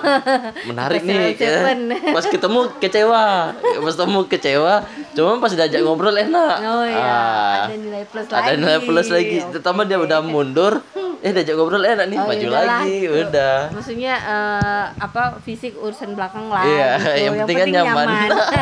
Menarik 0.69 1.01
Personal 1.01 1.23
nih. 1.23 1.35
seven. 1.37 1.79
Pas 2.11 2.25
ketemu 2.25 2.61
kecewa. 2.77 3.25
Pas 3.57 3.95
ketemu 3.95 4.21
kecewa, 4.27 4.75
cuma 5.13 5.31
pas 5.39 5.53
diajak 5.53 5.81
ngobrol 5.81 6.15
enak. 6.15 6.57
Oh 6.61 6.85
iya, 6.85 6.99
Ah, 6.99 7.55
ada 7.65 7.77
nilai 7.77 8.05
plus 8.05 8.27
ada 8.27 8.41
lagi. 8.45 8.57
nilai 8.57 8.79
plus 8.81 9.09
lagi. 9.09 9.37
Terutama 9.47 9.81
dia 9.83 9.99
udah 9.99 10.21
mundur, 10.21 10.81
eh 11.21 11.31
diajak 11.33 11.55
ngobrol 11.57 11.81
enak 11.81 12.07
nih, 12.07 12.19
Oh, 12.19 12.27
maju 12.29 12.49
lagi, 12.53 12.93
gitu. 13.05 13.17
udah. 13.25 13.57
Maksudnya 13.73 14.15
eh, 14.17 14.85
apa 14.97 15.41
fisik 15.41 15.77
urusan 15.77 16.13
belakang 16.13 16.49
lah. 16.49 16.65
Iya, 16.65 16.91
gitu. 16.97 17.25
yang 17.25 17.35
penting 17.43 17.57
kan 17.57 17.69
nyaman. 17.73 18.09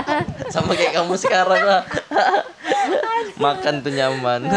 Sama 0.54 0.70
kayak 0.72 0.92
kamu 0.94 1.14
sekarang 1.18 1.62
lah. 1.62 1.82
Makan 3.44 3.82
tuh 3.82 3.90
nyaman. 3.90 4.40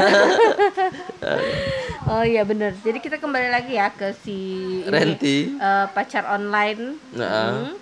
oh 2.12 2.24
iya 2.24 2.46
bener. 2.46 2.77
Jadi 2.82 2.98
kita 3.01 3.18
kembali 3.18 3.50
lagi 3.50 3.74
ya 3.75 3.89
ke 3.89 4.13
si 4.13 4.38
ini, 4.86 4.89
Renti. 4.89 5.38
eh, 5.58 5.86
pacar 5.92 6.30
online. 6.30 6.98
Nah. 7.18 7.54
Hmm. 7.54 7.74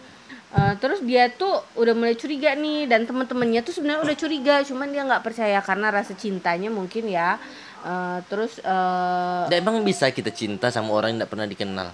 Eh, 0.56 0.74
terus 0.80 1.04
dia 1.04 1.28
tuh 1.28 1.60
udah 1.76 1.92
mulai 1.92 2.16
curiga 2.16 2.56
nih 2.56 2.88
dan 2.88 3.04
teman-temannya 3.04 3.60
tuh 3.60 3.76
sebenarnya 3.76 4.08
udah 4.08 4.16
curiga, 4.16 4.56
cuman 4.64 4.88
dia 4.88 5.04
nggak 5.04 5.20
percaya 5.20 5.60
karena 5.60 5.92
rasa 5.92 6.16
cintanya 6.16 6.72
mungkin 6.72 7.12
ya. 7.12 7.36
Eh, 7.86 8.18
terus 8.26 8.58
eh, 8.58 9.44
Dan 9.46 9.62
emang 9.62 9.78
bisa 9.82 10.10
kita 10.10 10.30
cinta 10.30 10.68
sama 10.68 10.90
orang 10.92 11.14
yang 11.14 11.20
tidak 11.20 11.32
pernah 11.32 11.46
dikenal? 11.46 11.90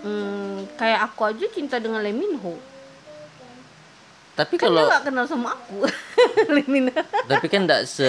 hmm, 0.00 0.74
kayak 0.74 1.00
aku 1.04 1.20
aja 1.24 1.46
cinta 1.48 1.76
dengan 1.76 1.98
Lee 1.98 2.10
Min 2.10 2.34
Ho. 2.36 2.54
Tapi 4.32 4.54
Kan 4.56 4.70
kalau 4.70 4.82
nggak 4.84 5.04
kenal 5.04 5.26
sama 5.26 5.52
aku. 5.52 5.86
Lee 6.54 6.66
Min 6.66 6.86
Ho. 6.88 7.02
tapi 7.24 7.46
kan 7.46 7.62
tidak 7.62 7.84
se 7.84 8.06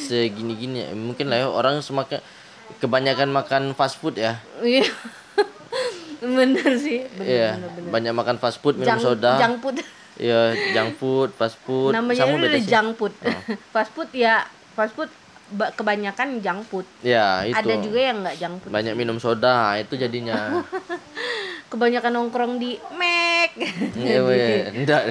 segini 0.00 0.54
gini 0.56 0.78
mungkin 0.92 1.26
lah 1.26 1.38
ya 1.38 1.46
orang 1.46 1.78
semakin 1.78 2.18
kebanyakan 2.78 3.30
makan 3.30 3.62
fast 3.72 3.96
food 3.96 4.16
ya 4.16 4.42
Iya. 4.58 4.86
bener 6.20 6.72
sih, 6.76 7.02
bener, 7.12 7.26
iya 7.26 7.50
bener, 7.56 7.70
bener. 7.74 7.90
banyak 7.90 8.12
makan 8.12 8.36
fast 8.38 8.58
food 8.58 8.74
minum 8.76 8.94
Junk- 8.94 9.02
soda 9.04 9.32
junk 9.36 9.56
food. 9.58 9.76
iya 10.16 10.40
junk 10.70 10.90
food 10.94 11.30
fast 11.32 11.58
food 11.60 11.90
Namanya 11.90 12.18
sama 12.20 12.38
itu 12.38 12.46
udah 12.48 12.62
junk 12.64 12.88
food. 12.94 13.12
fast 13.74 13.90
food 13.90 14.10
ya, 14.12 14.46
fast 14.72 14.94
food 14.94 15.10
kebanyakan 15.52 16.40
junk 16.40 16.60
food. 16.66 16.86
ya 17.00 17.44
itu 17.44 17.56
Ada 17.56 17.74
juga 17.78 18.00
yang 18.00 18.18
nggak 18.20 18.36
junk 18.36 18.56
food. 18.60 18.70
banyak 18.72 18.94
minum 18.94 19.16
soda 19.16 19.76
itu 19.76 19.94
jadinya 19.94 20.60
Kebanyakan 21.72 22.12
nongkrong 22.12 22.60
di 22.60 22.76
Mac. 23.00 23.56
Iya, 23.96 24.20
weh. 24.28 24.68
Nggak, 24.84 25.02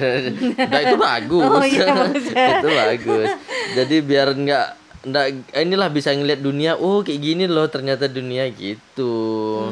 nggak, 0.62 0.82
itu 0.86 0.96
bagus. 0.96 1.42
Oh, 1.42 1.58
iya, 1.66 1.86
itu 2.54 2.68
bagus. 2.70 3.28
Jadi 3.74 3.96
biar 3.98 4.30
nggak 4.30 4.66
nggak 5.02 5.26
inilah 5.58 5.90
bisa 5.90 6.14
ngeliat 6.14 6.38
dunia. 6.38 6.78
Oh, 6.78 7.02
kayak 7.02 7.18
gini 7.18 7.50
loh 7.50 7.66
ternyata 7.66 8.06
dunia 8.06 8.46
gitu. 8.54 9.10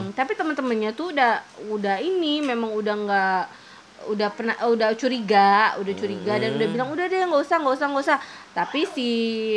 Hmm, 0.03 0.11
tapi 0.19 0.35
teman-temannya 0.35 0.91
tuh 0.91 1.15
udah 1.15 1.39
udah 1.71 2.03
ini 2.03 2.43
memang 2.43 2.75
udah 2.75 2.95
nggak 3.07 3.43
udah 4.03 4.29
pernah 4.31 4.57
udah 4.63 4.95
curiga 4.95 5.77
udah 5.77 5.93
curiga 5.93 6.35
dan 6.35 6.55
udah 6.55 6.63
Hmm. 6.63 6.75
bilang 6.75 6.89
udah 6.89 7.05
deh 7.05 7.21
nggak 7.21 7.43
usah 7.43 7.57
nggak 7.57 7.75
usah 7.75 7.87
nggak 7.87 8.05
usah 8.07 8.19
tapi 8.51 8.81
si 8.87 9.09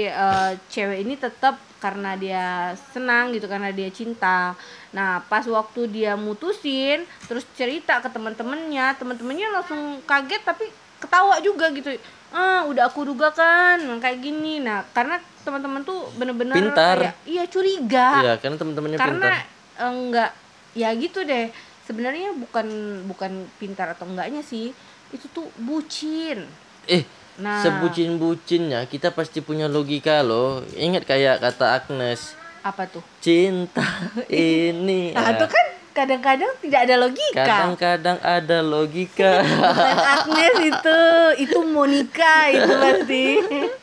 eh, 0.03 0.51
cewek 0.67 0.99
ini 1.01 1.15
tetap 1.15 1.55
karena 1.77 2.15
dia 2.15 2.45
senang 2.89 3.31
gitu 3.31 3.43
karena 3.45 3.69
dia 3.69 3.87
cinta 3.87 4.51
nah 4.89 5.19
pas 5.21 5.43
waktu 5.43 5.87
dia 5.89 6.13
mutusin 6.13 7.01
terus 7.23 7.43
cerita 7.53 7.99
ke 7.99 8.07
teman-temannya 8.07 8.95
teman-temannya 8.95 9.47
langsung 9.49 9.81
kaget 10.01 10.41
tapi 10.41 10.67
ketawa 10.97 11.39
juga 11.39 11.67
gitu 11.69 11.91
ah 12.31 12.63
udah 12.63 12.87
aku 12.87 13.03
duga 13.05 13.29
kan 13.29 13.77
kayak 13.97 14.19
gini 14.19 14.59
nah 14.59 14.83
karena 14.89 15.15
teman-teman 15.41 15.83
tuh 15.83 16.07
bener-bener 16.13 16.55
Pintar. 16.57 16.97
kayak 16.97 17.15
iya 17.25 17.43
curiga 17.45 18.07
Iya, 18.21 18.33
karena 18.37 18.55
teman-temannya 18.55 18.97
karena 18.97 19.27
pintar. 19.29 19.85
enggak 19.85 20.31
ya 20.73 20.89
gitu 20.93 21.19
deh 21.21 21.51
sebenarnya 21.83 22.31
bukan 22.33 22.67
bukan 23.05 23.31
pintar 23.55 23.91
atau 23.91 24.07
enggaknya 24.07 24.39
sih 24.39 24.71
itu 25.09 25.25
tuh 25.29 25.45
bucin 25.57 26.47
Eh, 26.83 27.07
nah 27.37 27.63
sebucin-bucinnya 27.63 28.83
kita 28.85 29.09
pasti 29.09 29.39
punya 29.39 29.65
logika 29.65 30.19
loh. 30.19 30.59
Ingat 30.75 31.07
kayak 31.07 31.39
kata 31.39 31.79
Agnes, 31.79 32.35
apa 32.59 32.83
tuh 32.85 32.99
cinta 33.19 33.83
ini. 34.27 35.15
nah 35.15 35.31
itu 35.31 35.47
kan 35.47 35.65
kadang-kadang 35.93 36.49
tidak 36.57 36.79
ada 36.83 36.95
logika 36.97 37.43
Kadang-kadang 37.45 38.17
ada 38.19 38.57
logika. 38.59 39.31
bukan 39.69 39.95
Agnes 39.95 40.55
itu 40.65 40.99
itu 41.39 41.59
Monica 41.63 42.49
itu 42.49 42.71
pasti 42.73 43.25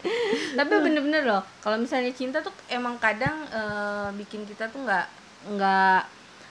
tapi 0.58 0.72
bener-bener 0.76 1.22
loh 1.24 1.40
kalau 1.62 1.78
misalnya 1.78 2.10
cinta 2.10 2.42
tuh 2.42 2.52
emang 2.68 2.98
kadang 2.98 3.48
eh, 3.48 4.08
bikin 4.12 4.44
kita 4.44 4.68
tuh 4.68 4.82
nggak 4.82 5.06
nggak 5.54 6.00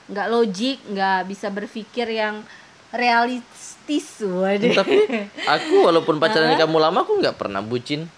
nggak 0.10 0.28
logik 0.28 0.78
nggak 0.89 1.30
bisa 1.30 1.48
berpikir 1.54 2.10
yang 2.10 2.42
realistis 2.89 4.25
waduh. 4.25 4.74
Tapi 4.74 5.30
aku 5.46 5.75
walaupun 5.86 6.18
pacaran 6.18 6.58
kamu 6.58 6.78
lama 6.82 7.06
aku 7.06 7.22
nggak 7.22 7.38
pernah 7.38 7.62
bucin. 7.62 8.10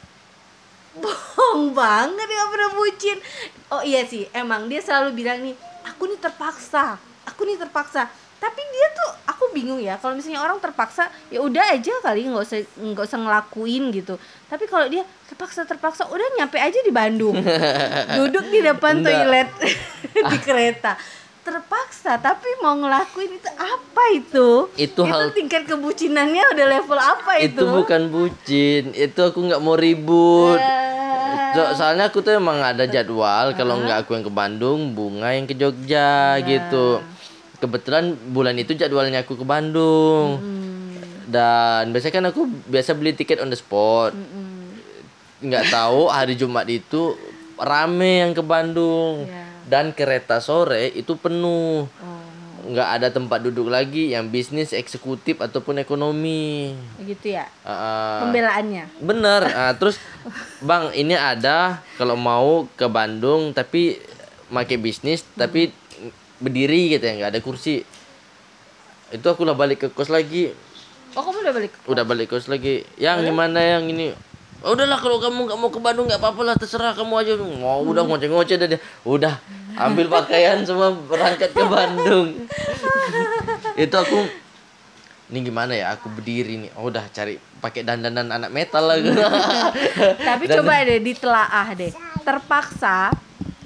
bohong 0.92 1.72
banget 1.72 2.28
nggak 2.28 2.52
pernah 2.52 2.72
bucin. 2.76 3.18
Oh 3.72 3.80
iya 3.80 4.04
sih 4.04 4.28
emang 4.36 4.68
dia 4.68 4.84
selalu 4.84 5.16
bilang 5.24 5.40
nih 5.40 5.56
aku 5.88 6.04
nih 6.04 6.20
terpaksa 6.20 7.00
aku 7.28 7.48
nih 7.48 7.60
terpaksa. 7.60 8.08
Tapi 8.42 8.58
dia 8.58 8.88
tuh 8.98 9.10
aku 9.30 9.54
bingung 9.54 9.78
ya 9.78 10.02
kalau 10.02 10.18
misalnya 10.18 10.42
orang 10.42 10.58
terpaksa 10.58 11.14
ya 11.30 11.46
udah 11.46 11.62
aja 11.78 11.94
kali 12.02 12.26
nggak 12.26 12.42
usah 12.44 12.60
nggak 12.76 13.06
usah 13.06 13.20
ngelakuin 13.22 13.84
gitu. 13.94 14.16
Tapi 14.50 14.66
kalau 14.68 14.90
dia 14.92 15.06
terpaksa 15.30 15.64
terpaksa 15.64 16.10
udah 16.10 16.28
nyampe 16.36 16.58
aja 16.60 16.80
di 16.82 16.92
Bandung. 16.92 17.38
Duduk 18.20 18.52
di 18.52 18.60
depan 18.66 19.00
toilet 19.00 19.48
di 20.32 20.38
kereta 20.44 20.98
terpaksa 21.42 22.18
tapi 22.18 22.46
mau 22.62 22.78
ngelakuin 22.78 23.32
itu 23.34 23.50
apa 23.52 24.04
itu? 24.14 24.50
Itu 24.76 25.02
hal- 25.04 25.34
tingkat 25.34 25.66
kebucinannya 25.66 26.54
udah 26.54 26.66
level 26.70 27.00
apa 27.00 27.32
itu, 27.42 27.58
itu? 27.58 27.66
bukan 27.66 28.02
bucin 28.08 28.84
itu 28.94 29.20
aku 29.20 29.40
nggak 29.42 29.60
mau 29.60 29.74
ribut. 29.74 30.58
Eh, 30.58 30.90
So- 31.52 31.76
soalnya 31.76 32.08
aku 32.08 32.24
tuh 32.24 32.32
emang 32.32 32.64
ada 32.64 32.88
jadwal 32.88 33.52
kalau 33.54 33.76
nggak 33.78 34.06
aku 34.06 34.16
yang 34.16 34.24
ke 34.24 34.32
Bandung 34.32 34.96
bunga 34.96 35.36
yang 35.36 35.44
ke 35.44 35.52
Jogja 35.52 36.40
gitu. 36.42 37.04
Kebetulan 37.58 38.16
bulan 38.32 38.56
itu 38.56 38.72
jadwalnya 38.72 39.22
aku 39.22 39.36
ke 39.36 39.44
Bandung. 39.44 40.40
Dan 41.28 41.92
biasanya 41.92 42.14
kan 42.14 42.26
aku 42.28 42.42
biasa 42.66 42.96
beli 42.96 43.12
tiket 43.12 43.40
on 43.40 43.48
the 43.48 43.56
spot. 43.56 44.16
Nggak 45.40 45.70
tahu 45.70 46.08
hari 46.08 46.36
Jumat 46.36 46.66
itu 46.66 47.20
rame 47.56 48.24
yang 48.24 48.32
ke 48.32 48.42
Bandung. 48.42 49.28
Iya. 49.28 49.51
Dan 49.72 49.96
kereta 49.96 50.44
sore 50.44 50.92
itu 50.92 51.16
penuh 51.16 51.88
oh, 51.88 52.22
nggak 52.62 52.90
ada 52.92 53.08
tempat 53.10 53.40
duduk 53.42 53.72
lagi 53.72 54.12
yang 54.12 54.28
bisnis 54.28 54.70
eksekutif 54.70 55.40
ataupun 55.40 55.80
ekonomi 55.80 56.76
gitu 57.02 57.34
ya 57.34 57.48
Ah, 57.64 58.22
pembelaannya 58.22 58.86
Bener. 59.00 59.42
Ah, 59.58 59.74
terus 59.74 59.96
Bang, 60.60 60.92
ini 60.92 61.16
ada 61.16 61.80
kalau 61.96 62.14
mau 62.14 62.68
ke 62.76 62.86
Bandung 62.86 63.50
tapi 63.52 63.98
pakai 64.48 64.76
bisnis 64.76 65.24
tapi 65.34 65.72
berdiri 66.38 66.92
gitu 66.92 67.02
ya, 67.02 67.14
nggak 67.16 67.32
ada 67.32 67.42
kursi. 67.42 67.86
Itu 69.10 69.26
aku 69.26 69.42
lah 69.42 69.54
balik 69.54 69.78
ke 69.80 69.88
kos 69.88 70.10
lagi. 70.10 70.50
oh 71.12 71.22
kamu 71.22 71.38
udah 71.40 71.54
balik 71.54 71.72
Udah 71.86 72.04
balik 72.04 72.28
kos 72.30 72.48
lagi. 72.48 72.82
Yang 72.98 73.30
gimana 73.30 73.60
yang 73.60 73.86
ini? 73.86 74.10
"Oh, 74.62 74.74
udahlah 74.74 74.98
kalau 74.98 75.18
kamu 75.18 75.50
nggak 75.50 75.60
mau 75.60 75.70
ke 75.70 75.78
Bandung 75.78 76.06
nggak 76.06 76.18
apa-apa 76.18 76.42
lah 76.44 76.56
terserah 76.58 76.94
kamu 76.94 77.14
aja. 77.16 77.34
Mau 77.38 77.82
udah 77.84 78.02
ngoceh-ngoceh 78.02 78.56
dah 78.58 78.68
dia. 78.70 78.80
Udah 79.02 79.38
ambil 79.78 80.08
pakaian 80.10 80.64
semua 80.64 80.92
berangkat 80.94 81.52
ke 81.52 81.64
Bandung. 81.64 82.48
Itu 83.76 83.96
aku 83.96 84.20
ini 85.32 85.48
gimana 85.48 85.72
ya 85.72 85.96
aku 85.96 86.12
berdiri 86.12 86.60
nih 86.68 86.72
oh 86.76 86.92
udah 86.92 87.08
cari 87.08 87.40
pakai 87.64 87.88
dandanan 87.88 88.28
anak 88.28 88.52
metal 88.52 88.84
lah 88.84 89.00
tapi 90.28 90.44
coba 90.52 90.84
deh 90.84 91.00
ditelaah 91.00 91.72
deh 91.72 91.88
terpaksa 92.28 93.16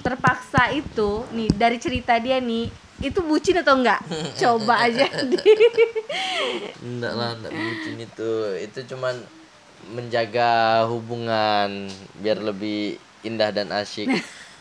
terpaksa 0.06 0.70
itu 0.70 1.26
nih 1.34 1.50
dari 1.58 1.82
cerita 1.82 2.22
dia 2.22 2.38
nih 2.38 2.70
itu 3.02 3.20
bucin 3.26 3.60
atau 3.60 3.76
enggak 3.76 4.00
coba 4.40 4.88
aja 4.88 5.04
di 5.26 5.36
Enggak 6.80 7.14
lah, 7.18 7.30
enggak 7.36 7.52
bucin 7.52 7.96
itu. 8.00 8.32
Itu 8.64 8.80
cuman 8.96 9.16
menjaga 9.92 10.84
hubungan 10.88 11.92
biar 12.24 12.40
lebih 12.40 12.96
indah 13.26 13.52
dan 13.52 13.70
asyik. 13.76 14.08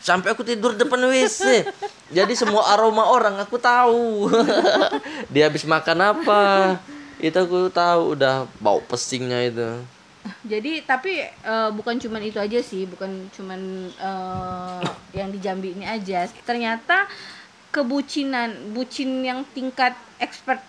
Sampai 0.05 0.37
aku 0.37 0.45
tidur 0.45 0.77
depan 0.77 1.01
WC. 1.09 1.65
Jadi 2.13 2.37
semua 2.37 2.69
aroma 2.69 3.09
orang 3.09 3.41
aku 3.41 3.57
tahu. 3.57 4.29
Dia 5.33 5.49
habis 5.49 5.65
makan 5.65 6.13
apa? 6.13 6.77
Itu 7.17 7.41
aku 7.41 7.73
tahu 7.73 8.13
udah 8.13 8.45
bau 8.61 8.85
pesingnya 8.85 9.41
itu. 9.49 9.69
jadi 10.41 10.81
tapi 10.81 11.21
eh, 11.21 11.69
bukan 11.69 12.01
cuman 12.01 12.17
itu 12.25 12.41
aja 12.41 12.57
sih 12.57 12.89
bukan 12.89 13.29
cuman 13.29 13.93
eh, 13.93 14.81
yang 15.13 15.29
di 15.29 15.37
Jambi 15.37 15.77
ini 15.77 15.85
aja 15.85 16.25
ternyata 16.41 17.05
kebucinan 17.69 18.73
bucin 18.73 19.21
yang 19.21 19.45
tingkat 19.53 19.93
expert 20.17 20.65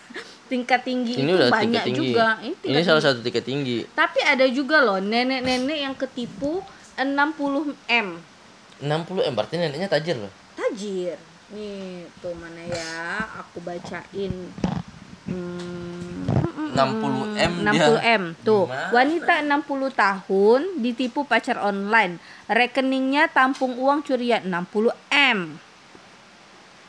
tingkat 0.50 0.86
tinggi 0.86 1.18
ini 1.18 1.26
itu 1.26 1.42
udah 1.42 1.50
banyak 1.50 1.82
tinggi 1.90 1.98
juga 2.14 2.38
ini, 2.38 2.54
ini 2.54 2.62
tingkat 2.62 2.82
salah 2.86 3.02
tinggi. 3.02 3.10
satu 3.10 3.18
tingkat 3.26 3.44
tinggi 3.50 3.78
tapi 3.98 4.20
ada 4.22 4.46
juga 4.46 4.78
loh 4.78 5.02
nenek-nenek 5.02 5.78
yang 5.90 5.94
ketipu 5.98 6.62
60 6.94 7.74
m 7.90 8.29
60 8.80 9.28
m 9.28 9.32
berarti 9.36 9.60
neneknya 9.60 9.88
tajir 9.92 10.16
loh. 10.16 10.32
Tajir. 10.56 11.16
Nih 11.52 12.08
tuh 12.24 12.32
mana 12.36 12.62
ya? 12.64 13.26
Aku 13.44 13.60
bacain. 13.60 14.32
Hmm, 15.28 16.26
60 16.74 17.36
M 17.38 17.52
60 17.62 17.74
dia. 17.76 18.16
M. 18.18 18.22
Tuh 18.42 18.64
Gimana? 18.66 18.90
wanita 18.90 19.34
60 19.44 19.92
tahun 19.94 20.60
ditipu 20.80 21.28
pacar 21.28 21.60
online. 21.60 22.16
Rekeningnya 22.48 23.28
tampung 23.30 23.76
uang 23.76 24.02
curian 24.02 24.42
60 24.46 24.90
M. 25.12 25.38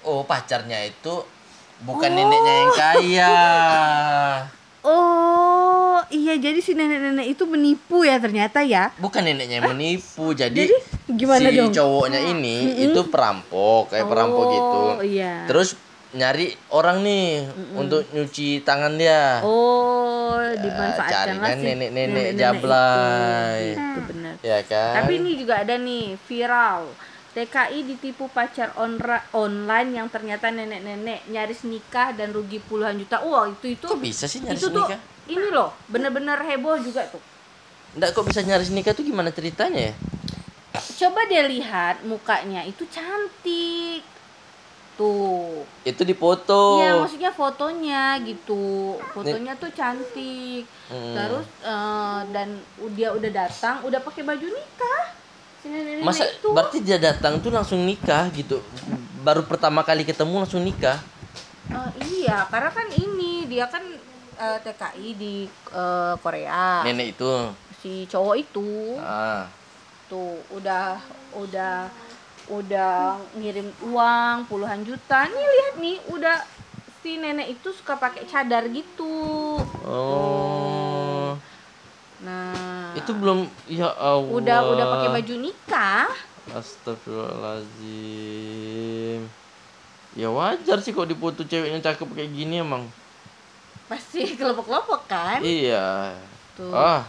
Oh 0.01 0.25
pacarnya 0.25 0.87
itu 0.89 1.25
bukan 1.85 2.09
neneknya 2.09 2.53
yang 2.53 2.71
kaya. 2.73 3.35
Oh 4.81 5.80
iya 6.31 6.39
jadi 6.41 6.59
si 6.59 6.71
nenek-nenek 6.71 7.27
itu 7.27 7.43
menipu 7.43 8.01
ya 8.01 8.15
ternyata 8.15 8.63
ya 8.63 8.95
bukan 8.95 9.19
neneknya 9.21 9.59
yang 9.59 9.67
menipu 9.69 10.31
jadi, 10.31 10.55
jadi 10.63 10.75
gimana 11.11 11.43
si 11.43 11.57
dong? 11.57 11.71
cowoknya 11.71 12.19
ini 12.31 12.57
itu 12.81 13.01
perampok 13.05 13.91
kayak 13.91 14.07
perampok 14.07 14.39
Oh, 14.41 14.47
gitu 14.49 14.81
iya. 15.03 15.43
terus 15.43 15.75
nyari 16.11 16.55
orang 16.69 17.03
nih 17.03 17.43
untuk 17.73 18.07
nyuci 18.09 18.63
tangan 18.63 18.95
dia 18.95 19.43
oh 19.43 19.99
Ya, 20.41 20.57
dimanfaatkan 20.57 21.37
kan 21.37 21.57
nenek-nenek 21.59 22.27
jablay. 22.33 23.61
itu, 23.69 23.79
itu 23.79 23.99
benar 24.05 24.33
ya 24.41 24.59
kan 24.63 24.93
Tapi 24.97 25.11
ini 25.17 25.31
juga 25.35 25.53
ada 25.59 25.75
nih 25.75 26.15
viral. 26.17 26.91
TKI 27.31 27.79
ditipu 27.85 28.27
pacar 28.27 28.75
onra- 28.75 29.23
online 29.31 29.95
yang 29.95 30.07
ternyata 30.07 30.49
nenek-nenek 30.49 31.23
nyaris 31.25 31.63
nikah 31.63 32.11
dan 32.11 32.29
rugi 32.29 32.59
puluhan 32.59 32.95
juta. 32.97 33.23
Wah, 33.23 33.47
itu 33.47 33.71
itu 33.71 33.85
kok 33.85 33.95
bisa 33.97 34.27
sih 34.27 34.43
nyaris 34.43 34.59
itu 34.59 34.67
tuh 34.67 34.83
nikah 34.83 34.99
ini 35.29 35.47
loh, 35.53 35.73
bener-bener 35.89 36.37
heboh 36.41 36.79
juga 36.81 37.05
tuh. 37.09 37.21
Enggak 37.97 38.15
kok 38.15 38.25
bisa 38.25 38.41
nyaris 38.41 38.71
nikah 38.71 38.95
tuh 38.95 39.03
gimana 39.03 39.35
ceritanya 39.35 39.91
ya 39.91 39.95
Coba 40.71 41.27
dia 41.27 41.43
lihat 41.43 42.07
mukanya 42.07 42.63
itu 42.63 42.87
cantik. 42.87 44.07
Tuh. 44.95 45.65
itu 45.83 46.01
dipoto 46.05 46.79
Iya, 46.79 46.99
maksudnya 47.01 47.31
fotonya 47.33 48.15
gitu. 48.21 48.95
Fotonya 49.11 49.57
tuh 49.59 49.73
cantik. 49.75 50.63
Hmm. 50.87 51.15
Terus 51.17 51.47
eh, 51.67 52.19
dan 52.31 52.47
dia 52.95 53.09
udah 53.11 53.31
datang, 53.33 53.81
udah 53.83 53.99
pakai 53.99 54.23
baju 54.23 54.45
nikah. 54.45 55.03
Nenek-nenek 55.61 56.05
masa 56.05 56.25
itu. 56.25 56.49
berarti 56.53 56.77
dia 56.81 56.97
datang 56.97 57.37
tuh 57.37 57.53
langsung 57.53 57.85
nikah 57.85 58.33
gitu 58.33 58.65
baru 59.21 59.45
pertama 59.45 59.85
kali 59.85 60.01
ketemu 60.01 60.41
langsung 60.41 60.65
nikah 60.65 60.97
Eh, 61.71 61.91
iya, 62.25 62.43
karena 62.51 62.67
kan 62.67 62.83
ini 62.91 63.47
dia 63.47 63.63
kan 63.69 63.79
eh, 64.41 64.57
TKI 64.65 65.09
di 65.13 65.45
eh, 65.49 66.13
Korea. 66.17 66.81
nenek 66.81 67.13
itu. 67.13 67.53
Si 67.77 68.09
cowok 68.09 68.35
itu. 68.41 68.97
Ah. 68.97 69.45
Tuh 70.09 70.41
udah 70.49 70.97
udah 71.37 71.85
udah 72.49 73.21
ngirim 73.37 73.69
uang 73.85 74.49
puluhan 74.49 74.81
juta. 74.81 75.29
Nih 75.29 75.45
lihat 75.45 75.77
nih, 75.79 75.97
udah 76.09 76.41
si 77.01 77.17
nenek 77.21 77.49
itu 77.57 77.71
suka 77.71 77.95
pakai 77.95 78.25
cadar 78.25 78.67
gitu. 78.69 79.61
oh. 79.85 81.37
Nah, 82.21 82.93
itu 82.93 83.17
belum 83.17 83.49
ya 83.65 83.89
Allah. 83.97 84.29
Udah 84.29 84.61
udah 84.69 84.85
pakai 84.93 85.09
baju 85.09 85.41
nikah. 85.41 86.05
Astagfirullahaladzim. 86.53 89.25
Ya 90.13 90.29
wajar 90.29 90.77
sih 90.83 90.93
kok 90.93 91.09
dipoto 91.09 91.41
ceweknya 91.47 91.79
cakep 91.81 92.13
kayak 92.13 92.29
gini 92.35 92.59
emang 92.61 92.85
Pasti 93.91 94.23
kelompok-kelompok 94.33 95.01
kan? 95.05 95.43
Iya 95.43 96.15
Tuh. 96.55 96.71
Ah 96.71 97.03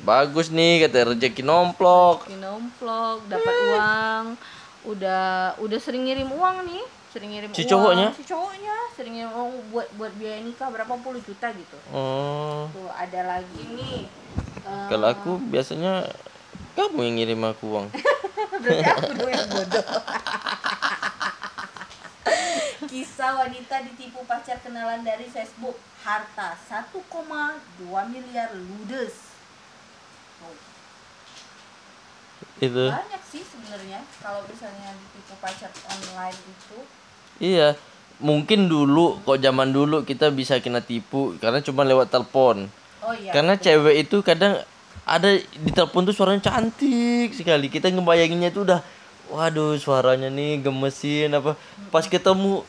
bagus 0.00 0.48
nih 0.48 0.80
kata 0.82 1.12
rezeki 1.12 1.44
nomplok 1.44 2.24
Bikin 2.24 2.40
nomplok, 2.40 3.28
dapat 3.28 3.54
uang, 3.68 4.24
udah 4.88 5.24
udah 5.60 5.78
sering 5.78 6.02
ngirim 6.02 6.26
uang 6.26 6.64
nih, 6.64 6.82
sering 7.06 7.30
ngirim 7.30 7.52
Si 7.52 7.62
uang. 7.62 7.70
cowoknya? 7.70 8.08
Si 8.10 8.24
cowoknya 8.24 8.74
sering 8.90 9.12
ngirim 9.14 9.30
uang 9.30 9.50
buat 9.68 9.88
buat 9.94 10.12
biaya 10.16 10.40
nikah 10.40 10.72
berapa 10.72 10.96
puluh 10.98 11.20
juta 11.20 11.52
gitu. 11.52 11.76
Oh 11.92 12.66
Tuh 12.72 12.88
ada 12.88 13.20
lagi 13.30 13.62
nih. 13.68 14.08
eh, 14.64 14.86
Kalau 14.88 15.06
aku 15.06 15.36
biasanya 15.44 16.08
kamu 16.72 16.98
yang 17.04 17.16
ngirim 17.20 17.40
aku 17.44 17.64
uang 17.68 17.86
berarti 18.62 18.86
aku 18.86 19.10
dong 19.12 19.28
yang 19.28 19.48
bodoh. 19.50 19.84
Kisah 22.90 23.38
wanita 23.38 23.82
ditipu 23.86 24.26
pacar 24.26 24.58
kenalan 24.62 25.06
dari 25.06 25.26
Facebook, 25.30 25.78
harta 26.02 26.58
1,2 26.66 26.98
miliar 28.10 28.50
ludes. 28.54 29.34
Tuh. 30.42 30.58
Itu 32.62 32.84
banyak 32.94 33.22
sih 33.26 33.42
sebenarnya 33.42 34.02
kalau 34.22 34.42
misalnya 34.46 34.94
ditipu 34.94 35.34
pacar 35.42 35.70
online 35.90 36.38
itu 36.46 36.78
Iya 37.42 37.74
Mungkin 38.22 38.70
dulu 38.70 39.18
kok 39.26 39.42
zaman 39.42 39.74
dulu 39.74 40.06
kita 40.06 40.30
bisa 40.30 40.62
kena 40.62 40.78
tipu 40.78 41.34
Karena 41.42 41.58
cuma 41.58 41.82
lewat 41.82 42.14
telepon 42.14 42.70
oh 43.02 43.14
iya 43.14 43.34
Karena 43.34 43.58
cewek 43.58 44.06
itu 44.06 44.22
kadang 44.22 44.62
ada 45.02 45.34
di 45.34 45.70
telepon 45.74 46.06
tuh 46.06 46.14
suaranya 46.14 46.52
cantik 46.52 47.34
sekali. 47.34 47.66
Kita 47.66 47.90
ngebayanginnya 47.90 48.54
itu 48.54 48.62
udah 48.62 48.80
waduh 49.32 49.74
suaranya 49.78 50.30
nih 50.30 50.62
gemesin 50.62 51.34
apa. 51.34 51.58
Pas 51.90 52.06
ketemu 52.06 52.62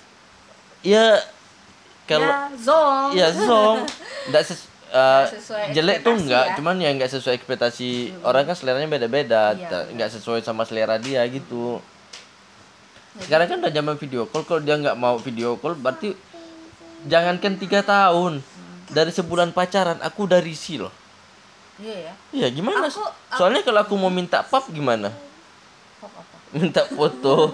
ya 0.84 1.18
kalau 2.04 2.28
ya 2.28 2.40
zong 2.54 3.10
ya 3.14 3.28
zong 3.32 3.78
enggak 4.28 4.44
ses, 4.44 4.68
sesuai 5.26 5.74
jelek 5.74 5.98
tuh 6.02 6.14
enggak, 6.14 6.46
ya. 6.46 6.54
cuman 6.54 6.76
ya 6.78 6.90
enggak 6.92 7.10
sesuai 7.10 7.34
ekspektasi. 7.34 7.90
Orang 8.22 8.46
kan 8.46 8.54
seleranya 8.54 8.86
beda-beda, 8.86 9.52
Iya, 9.52 9.66
ta- 9.66 9.88
enggak 9.90 10.12
sesuai 10.12 10.40
sama 10.40 10.64
selera 10.64 10.96
dia 10.96 11.26
gitu. 11.26 11.82
Sekarang 13.16 13.46
kan 13.48 13.58
udah 13.58 13.70
zaman 13.70 13.96
video 13.96 14.26
call, 14.26 14.44
kalau 14.44 14.60
dia 14.60 14.76
nggak 14.76 14.94
mau 14.94 15.18
video 15.18 15.56
call 15.56 15.74
berarti 15.74 16.14
jangankan 17.04 17.58
tiga 17.58 17.82
tahun 17.82 18.42
dari 18.88 19.10
sebulan 19.10 19.50
pacaran 19.50 19.98
aku 20.00 20.26
udah 20.26 20.38
risih 20.40 20.86
loh. 20.86 20.94
iya 21.76 21.96
ya 22.00 22.14
Iya 22.32 22.48
gimana? 22.52 22.86
Aku- 22.86 23.14
Soalnya 23.34 23.62
kalau 23.62 23.82
aku 23.82 23.94
mau 23.96 24.10
minta 24.10 24.42
pap 24.42 24.70
gimana? 24.70 25.10
Pop 25.98 26.12
apa 26.12 26.38
Minta 26.54 26.86
foto, 26.86 27.50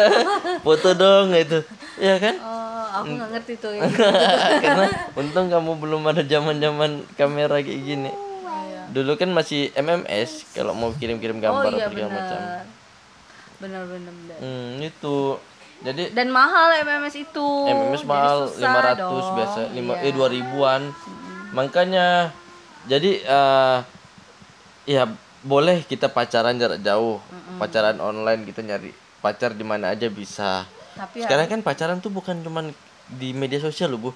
foto 0.66 0.88
dong 0.92 1.32
itu, 1.32 1.64
ya 1.96 2.20
kan? 2.20 2.36
oh 2.36 2.61
aku 2.94 3.08
nggak 3.10 3.30
ngerti 3.30 3.52
tuh 3.56 3.72
ya 3.72 3.82
Karena 4.64 4.86
untung 5.12 5.48
kamu 5.48 5.72
belum 5.76 6.02
ada 6.04 6.22
zaman 6.22 6.56
zaman 6.56 6.90
kamera 7.12 7.56
kayak 7.58 7.80
gini. 7.80 8.10
Iya. 8.12 8.92
Dulu 8.92 9.16
kan 9.16 9.30
masih 9.30 9.72
MMS 9.72 10.52
kalau 10.52 10.72
mau 10.72 10.92
kirim-kirim 10.92 11.38
gambar 11.38 11.66
oh 11.66 11.72
iya 11.72 11.86
atau 11.86 11.92
segala 11.92 12.10
macam. 12.10 12.38
benar 13.58 13.82
benar 13.86 14.12
benar 14.12 14.36
Hmm, 14.38 14.70
itu. 14.78 15.18
Jadi 15.80 16.02
dan 16.10 16.28
mahal 16.28 16.78
MMS 16.78 17.14
itu 17.16 17.46
MMS 17.64 18.02
mahal 18.04 18.46
500 18.46 19.00
dong. 19.00 19.34
biasa, 19.34 19.60
lima 19.72 19.94
Iya. 19.96 20.06
eh 20.06 20.12
2000-an. 20.12 20.82
Makanya 21.50 22.06
jadi 22.84 23.10
eh 23.18 23.78
ya 24.84 25.06
boleh 25.42 25.82
kita 25.82 26.06
pacaran 26.06 26.54
jarak 26.54 26.78
jauh. 26.78 27.18
Pacaran 27.56 27.98
online 27.98 28.42
kita 28.42 28.60
nyari 28.60 28.90
pacar 29.18 29.54
di 29.54 29.62
mana 29.62 29.90
aja 29.90 30.06
bisa. 30.06 30.66
Tapi 30.94 31.20
ya, 31.20 31.26
Sekarang 31.26 31.46
kan 31.48 31.60
pacaran 31.60 31.98
tuh 31.98 32.08
bukan 32.08 32.40
cuman 32.40 32.70
di 33.12 33.32
media 33.32 33.58
sosial 33.58 33.92
loh, 33.92 34.00
Bu. 34.00 34.10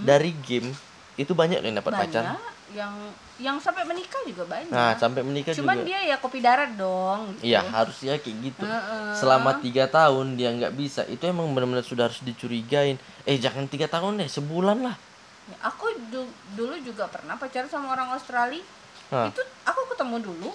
Dari 0.00 0.32
game 0.44 0.72
itu 1.14 1.32
banyak 1.32 1.60
yang 1.60 1.76
dapat 1.76 1.92
banyak 1.92 2.24
pacar. 2.24 2.40
yang 2.72 2.94
yang 3.36 3.56
sampai 3.60 3.84
menikah 3.84 4.16
juga 4.24 4.48
banyak 4.48 4.72
Nah, 4.72 4.96
sampai 4.96 5.20
menikah 5.20 5.52
cuman 5.52 5.76
juga. 5.76 5.92
dia 5.92 6.00
ya 6.08 6.16
kopi 6.16 6.40
darat 6.40 6.72
dong 6.72 7.36
gitu. 7.36 7.52
Iya, 7.52 7.60
harusnya 7.60 8.16
kayak 8.16 8.36
gitu. 8.40 8.64
Heeh. 8.64 9.12
Selama 9.12 9.60
tiga 9.60 9.84
tahun 9.86 10.40
dia 10.40 10.48
nggak 10.52 10.72
bisa, 10.72 11.04
itu 11.04 11.20
emang 11.26 11.52
benar-benar 11.52 11.84
sudah 11.84 12.08
harus 12.08 12.24
dicurigain. 12.24 12.96
Eh, 13.28 13.36
jangan 13.36 13.68
tiga 13.68 13.86
tahun 13.86 14.24
deh, 14.24 14.28
sebulan 14.30 14.78
lah. 14.80 14.96
Ya, 15.42 15.56
aku 15.60 15.90
du- 16.08 16.32
dulu 16.54 16.80
juga 16.80 17.10
pernah 17.10 17.36
pacaran 17.36 17.68
sama 17.68 17.92
orang 17.92 18.14
Australia 18.14 18.62
Hah. 19.10 19.28
itu 19.28 19.42
aku 19.66 19.80
ketemu 19.92 20.16
dulu 20.22 20.50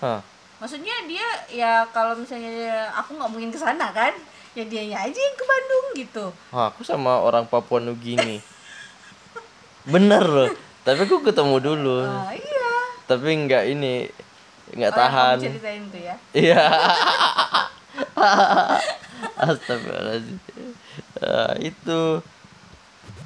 Hah. 0.00 0.24
Maksudnya 0.60 0.92
dia 1.04 1.26
ya 1.48 1.72
kalau 1.88 2.12
misalnya 2.14 2.48
dia- 2.48 2.92
aku 2.92 3.16
nggak 3.16 3.30
mungkin 3.30 3.48
ke 3.48 3.56
sana 3.56 3.90
kan 3.90 4.12
ya 4.50 4.62
dianya 4.62 5.00
aja 5.00 5.16
yang 5.16 5.34
ke 5.34 5.44
Bandung 5.44 5.86
gitu 5.96 6.24
Wah, 6.50 6.68
aku 6.68 6.82
sama 6.82 7.16
orang 7.18 7.44
Papua 7.44 7.78
Nugini. 7.78 8.42
Bener 9.82 10.20
loh. 10.20 10.50
Tapi 10.80 11.00
aku 11.02 11.22
ketemu 11.22 11.56
dulu. 11.58 11.98
ah 12.02 12.28
iya 12.28 12.70
Tapi 13.04 13.24
nggak 13.40 13.64
ini 13.68 14.04
nggak 14.70 14.92
Oh, 14.92 14.98
tahan. 14.98 15.36
kamu 15.36 15.46
ceritain 15.48 15.82
tuh 15.86 16.00
ya 16.00 16.14
Iya. 16.32 16.62
Astagfirullahaladzim. 19.40 20.38
Ah, 21.18 21.54
itu. 21.58 22.02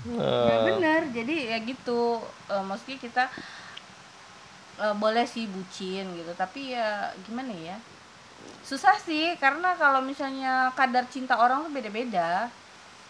ya 0.05 0.21
Ah, 0.21 0.69
benar 0.69 1.01
jadi 1.09 1.35
ya 1.49 1.59
gitu 1.61 2.21
Eh, 2.45 2.61
maksudnya 2.61 3.01
kita 3.01 3.25
eh, 4.81 4.95
boleh 4.97 5.25
sih 5.27 5.47
bucin 5.51 6.05
gitu 6.19 6.33
tapi 6.35 6.75
ya 6.75 7.13
gimana 7.27 7.53
ya? 7.55 7.77
Susah 8.65 8.97
sih 8.97 9.37
karena 9.43 9.77
kalau 9.77 10.01
misalnya 10.01 10.73
kadar 10.79 11.05
cinta 11.13 11.37
orang 11.37 11.69
tuh 11.69 11.73
beda-beda. 11.73 12.49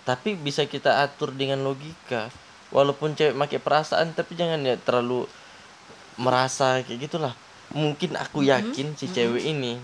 Tapi 0.05 0.37
bisa 0.37 0.69
kita 0.69 1.01
atur 1.01 1.33
dengan 1.33 1.65
logika. 1.65 2.29
Walaupun 2.75 3.15
cewek 3.17 3.39
pakai 3.39 3.61
perasaan 3.63 4.13
tapi 4.13 4.35
jangan 4.37 4.61
ya 4.67 4.77
terlalu 4.77 5.25
merasa 6.19 6.83
kayak 6.85 7.01
gitulah. 7.11 7.35
Mungkin 7.75 8.15
aku 8.19 8.45
Mm-hmm. 8.45 8.51
yakin 8.51 8.87
si 8.99 9.07
cewek 9.09 9.45
ini 9.45 9.79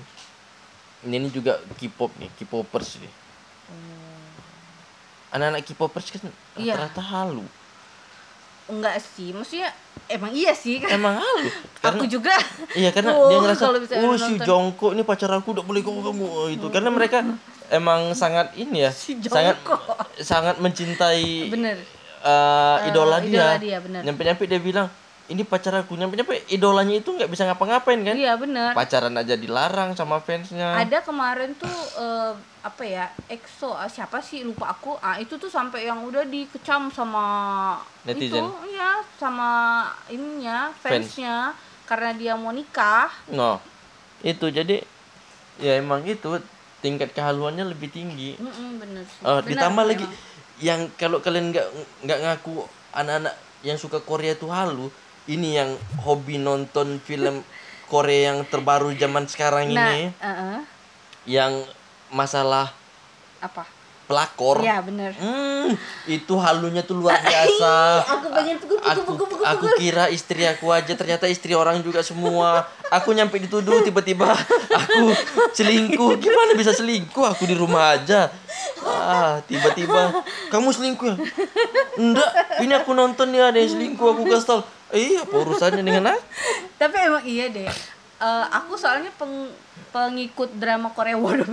ini 1.01 1.29
juga 1.33 1.57
K-pop 1.81 2.13
nih 2.21 2.29
K-popers 2.37 3.01
nih. 3.01 3.13
Anak-anak 5.31 5.63
K-popers 5.65 6.07
kan 6.11 6.29
Iya. 6.59 6.75
rata-rata 6.77 7.03
halu 7.03 7.47
enggak 8.71 8.97
sih 8.99 9.31
maksudnya 9.31 9.69
emang 10.07 10.31
iya 10.31 10.55
sih. 10.55 10.79
Kan 10.79 10.97
emang 10.97 11.19
halu? 11.23 11.47
Aku 11.83 12.05
juga. 12.07 12.35
Iya 12.73 12.91
karena 12.91 13.11
Oh, 13.13 13.29
dia 13.29 13.39
ngerasa 13.39 13.65
oh 13.69 14.15
si 14.17 14.35
nonton." 14.39 14.47
Jongkok 14.47 14.91
ini 14.95 15.03
pacar 15.03 15.31
aku 15.31 15.53
udah 15.53 15.65
boleh 15.65 15.83
kamu 15.83 16.01
kamu. 16.03 16.25
Oh, 16.27 16.49
itu. 16.49 16.67
Karena 16.69 16.91
mereka 16.91 17.23
emang 17.71 18.11
sangat 18.13 18.55
ini 18.55 18.87
ya 18.87 18.91
Si 18.91 19.15
sangat 19.23 19.59
sangat 20.19 20.57
mencintai 20.59 21.47
bener. 21.49 21.79
eh, 22.21 22.77
idola 22.91 23.19
dia. 23.21 23.55
idola 23.55 23.57
dia, 23.57 23.79
benar. 23.79 24.01
Nyampe-nyampe 24.03 24.43
dia 24.45 24.61
bilang 24.61 24.87
ini 25.31 25.43
pacar 25.43 25.73
aku. 25.77 25.95
Nyampe-nyampe 25.95 26.45
idolanya 26.49 26.93
itu 26.93 27.09
nggak 27.09 27.27
bisa 27.27 27.47
ngapa-ngapain 27.47 28.03
kan? 28.03 28.15
iya 28.15 28.35
bener 28.35 28.75
Pacaran 28.75 29.15
aja 29.15 29.35
dilarang 29.35 29.95
sama 29.95 30.19
fansnya. 30.19 30.75
ada 30.77 30.99
kemarin 31.01 31.55
tuh 31.55 31.71
eh, 31.97 32.33
apa 32.61 32.83
ya 32.83 33.07
EXO 33.27 33.73
ah, 33.73 33.87
siapa 33.87 34.19
sih 34.19 34.43
lupa 34.43 34.69
aku 34.69 34.99
ah 34.99 35.17
itu 35.17 35.35
tuh 35.35 35.49
sampai 35.49 35.87
yang 35.87 36.03
udah 36.03 36.23
dikecam 36.25 36.91
sama 36.91 37.25
Netizen. 38.03 38.37
itu 38.37 38.45
iya 38.69 39.01
sama 39.17 39.51
ininya 40.07 40.69
Fans. 40.75 41.09
fansnya 41.09 41.55
karena 41.87 42.11
dia 42.13 42.33
mau 42.35 42.51
nikah 42.51 43.09
No. 43.29 43.63
Itu 44.21 44.47
jadi 44.47 44.85
ya 45.57 45.77
emang 45.77 46.05
itu 46.05 46.37
tingkat 46.79 47.11
kehaluannya 47.11 47.65
lebih 47.67 47.89
tinggi. 47.89 48.37
Mm-mm, 48.37 48.77
bener 48.79 49.05
sih. 49.05 49.21
Oh, 49.23 49.39
Bener, 49.39 49.53
ditambah 49.53 49.85
lagi 49.87 50.05
emang. 50.05 50.17
yang 50.59 50.81
kalau 50.95 51.19
kalian 51.19 51.49
nggak 51.51 51.67
nggak 52.03 52.19
ngaku 52.21 52.65
anak-anak 52.91 53.33
yang 53.61 53.77
suka 53.77 54.01
Korea 54.01 54.33
itu 54.33 54.49
halu, 54.49 54.89
ini 55.29 55.59
yang 55.61 55.77
hobi 56.01 56.41
nonton 56.41 57.03
film 57.03 57.45
Korea 57.91 58.33
yang 58.33 58.47
terbaru 58.47 58.95
zaman 58.95 59.27
sekarang 59.27 59.75
nah 59.75 59.91
ini. 59.93 60.15
eh-eh. 60.15 60.61
yang 61.27 61.53
masalah 62.15 62.71
apa? 63.43 63.67
pelakor. 64.11 64.59
ya 64.59 64.83
bener. 64.83 65.15
Hmm, 65.15 65.71
itu 66.11 66.35
halunya 66.35 66.83
tuh 66.83 66.99
luar 66.99 67.23
biasa. 67.23 68.03
aku 68.03 68.27
pengen 68.35 68.59
tuh 68.59 68.75
aku 68.83 69.15
aku 69.47 69.67
kira 69.79 70.11
istri 70.11 70.43
aku 70.51 70.67
aja 70.75 70.99
ternyata 70.99 71.31
istri 71.31 71.55
orang 71.55 71.79
juga 71.87 72.03
semua. 72.03 72.67
Aku 72.91 73.15
nyampe 73.15 73.39
dituduh 73.39 73.87
tiba-tiba 73.87 74.35
aku 74.83 75.15
selingkuh. 75.55 76.19
Gimana 76.19 76.59
bisa 76.59 76.75
selingkuh? 76.75 77.23
Aku 77.23 77.47
di 77.47 77.55
rumah 77.55 77.95
aja. 77.95 78.35
Ah 78.83 79.39
tiba-tiba 79.47 80.27
kamu 80.51 80.75
selingkuh 80.75 81.07
ya? 81.15 81.17
Enggak 82.03 82.31
ini 82.67 82.75
aku 82.75 82.91
nonton 82.99 83.31
ya 83.31 83.55
ada 83.55 83.63
yang 83.63 83.71
selingkuh 83.71 84.11
aku 84.11 84.27
kesel 84.27 84.67
iya 84.95 85.23
apa 85.23 85.35
urusannya 85.35 85.83
dengan 85.83 86.15
aku. 86.15 86.23
Tapi 86.81 86.97
emang 86.99 87.25
iya 87.27 87.47
deh. 87.51 87.71
Eh, 88.21 88.47
aku 88.53 88.77
soalnya 88.77 89.09
peng- 89.17 89.55
pengikut 89.91 90.53
drama 90.57 90.93
Korea 90.93 91.17
waduh 91.25 91.49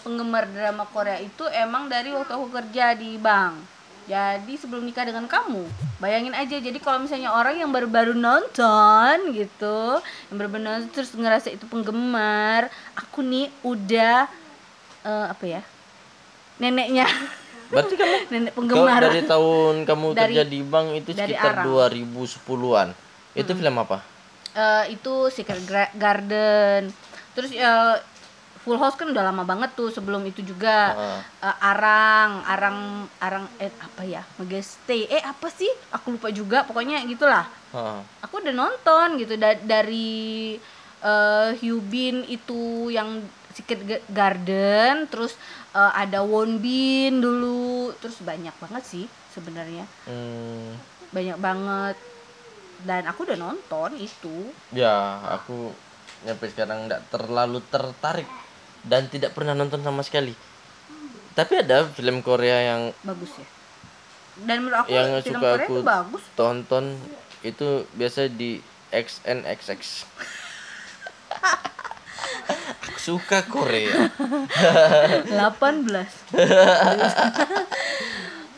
penggemar 0.00 0.46
drama 0.48 0.86
Korea 0.88 1.18
itu 1.18 1.44
emang 1.50 1.90
dari 1.90 2.14
waktu 2.14 2.32
aku 2.32 2.48
kerja 2.52 2.94
di 2.94 3.18
bank. 3.18 3.58
Jadi 4.06 4.54
sebelum 4.54 4.86
nikah 4.86 5.02
dengan 5.02 5.26
kamu 5.26 5.66
bayangin 5.98 6.30
aja. 6.30 6.62
Jadi 6.62 6.78
kalau 6.78 7.02
misalnya 7.02 7.34
orang 7.34 7.58
yang 7.58 7.74
baru-baru 7.74 8.14
nonton 8.14 9.34
gitu 9.34 9.98
yang 10.30 10.36
baru-baru 10.38 10.62
nonton 10.62 10.88
terus 10.94 11.10
ngerasa 11.10 11.50
itu 11.50 11.66
penggemar 11.66 12.70
aku 12.94 13.26
nih 13.26 13.50
udah 13.66 14.30
eh, 15.02 15.26
apa 15.26 15.44
ya 15.46 15.62
neneknya 16.62 17.06
berarti 17.66 17.94
kamu 17.94 18.16
nenek 18.28 18.52
kau 18.52 18.60
penggemar. 18.60 19.00
dari 19.00 19.22
tahun 19.22 19.74
kamu 19.82 20.06
Dari- 20.10 20.20
kerja 20.32 20.42
di 20.44 20.60
bank 20.60 20.88
itu 20.96 21.10
sekitar 21.12 21.52
Arang. 21.60 21.66
2010-an 21.66 22.88
itu 23.32 23.52
film 23.52 23.76
apa? 23.76 23.98
Eh, 24.52 24.84
itu 24.92 25.14
Secret 25.28 25.60
Garden. 25.92 26.88
Terus 27.32 27.52
eh, 27.52 27.96
Full 28.62 28.80
House 28.80 28.96
kan 28.96 29.06
udah 29.06 29.22
lama 29.22 29.44
banget 29.44 29.76
tuh 29.76 29.92
sebelum 29.92 30.24
itu 30.24 30.40
juga. 30.40 30.90
Ah. 30.90 31.20
Eh, 31.44 31.56
Arang 31.62 32.30
Arang 32.42 32.78
Arang 33.20 33.44
eh 33.56 33.70
apa 33.70 34.02
ya? 34.02 34.24
Megastay 34.36 35.06
eh 35.06 35.20
apa 35.20 35.46
sih? 35.48 35.68
Aku 35.92 36.10
lupa 36.10 36.32
juga. 36.32 36.64
Pokoknya 36.64 37.04
gitulah. 37.04 37.46
Ah. 37.70 38.00
aku 38.18 38.40
udah 38.40 38.54
nonton 38.56 39.20
gitu. 39.20 39.36
Da- 39.36 39.60
dari 39.60 40.56
eh 41.06 41.50
Hyubin 41.62 42.26
itu 42.26 42.90
yang 42.90 43.22
Secret 43.54 43.80
Ga- 43.86 44.06
Garden 44.10 45.06
terus 45.06 45.38
eh, 45.72 45.92
ada 45.94 46.26
Wonbin 46.26 47.22
dulu 47.22 47.94
terus 48.02 48.18
banyak 48.20 48.52
banget 48.58 48.82
sih 48.84 49.06
sebenarnya. 49.30 49.86
Hmm, 50.04 50.74
banyak 51.14 51.38
banget. 51.38 51.96
Dan 52.84 53.08
aku 53.08 53.24
udah 53.24 53.38
nonton 53.40 53.96
itu. 53.96 54.52
Ya, 54.74 55.22
aku 55.32 55.72
sampai 56.24 56.48
sekarang 56.52 56.90
nggak 56.90 57.08
terlalu 57.08 57.62
tertarik 57.72 58.28
dan 58.84 59.08
tidak 59.08 59.32
pernah 59.32 59.56
nonton 59.56 59.80
sama 59.80 60.04
sekali. 60.04 60.36
Tapi 61.32 61.60
ada 61.60 61.84
film 61.88 62.20
Korea 62.20 62.76
yang 62.76 62.82
bagus 63.04 63.32
ya. 63.36 63.46
Dan 64.36 64.64
menurut 64.64 64.84
aku 64.84 64.92
yang 64.92 65.08
film 65.24 65.40
suka 65.40 65.48
Korea 65.56 65.64
aku 65.64 65.72
itu 65.72 65.82
bagus. 65.84 66.22
tonton 66.36 66.84
itu 67.40 67.68
biasa 67.96 68.28
di 68.28 68.60
XNXX. 68.92 69.80
aku 72.82 72.98
suka 72.98 73.42
Korea. 73.44 74.10
18 75.28 75.30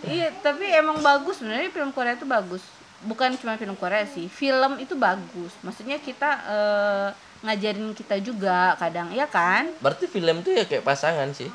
iya 0.09 0.31
tapi 0.40 0.64
emang 0.70 1.02
bagus 1.02 1.42
sebenarnya 1.42 1.68
film 1.68 1.90
Korea 1.90 2.14
itu 2.14 2.24
bagus 2.24 2.62
bukan 3.04 3.35
cuma 3.37 3.54
film 3.54 3.76
Korea 3.76 4.02
sih 4.04 4.26
film 4.26 4.78
itu 4.78 4.94
bagus 4.94 5.52
maksudnya 5.61 5.98
kita 5.98 6.31
eh, 6.46 7.09
ngajarin 7.38 7.94
kita 7.94 8.18
juga 8.18 8.74
kadang 8.74 9.14
ya 9.14 9.26
kan 9.26 9.70
Berarti 9.78 10.11
film 10.11 10.42
tuh 10.42 10.50
ya 10.50 10.66
kayak 10.66 10.83
pasangan 10.83 11.31
sih. 11.31 11.46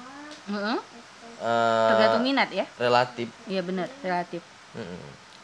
Heeh. 0.47 0.79
Eh, 1.43 1.87
tergantung 1.91 2.23
minat 2.23 2.47
ya 2.47 2.63
relatif. 2.79 3.27
iya 3.51 3.59
bener 3.59 3.91
relatif 3.99 4.39
Mm-mm. 4.71 5.01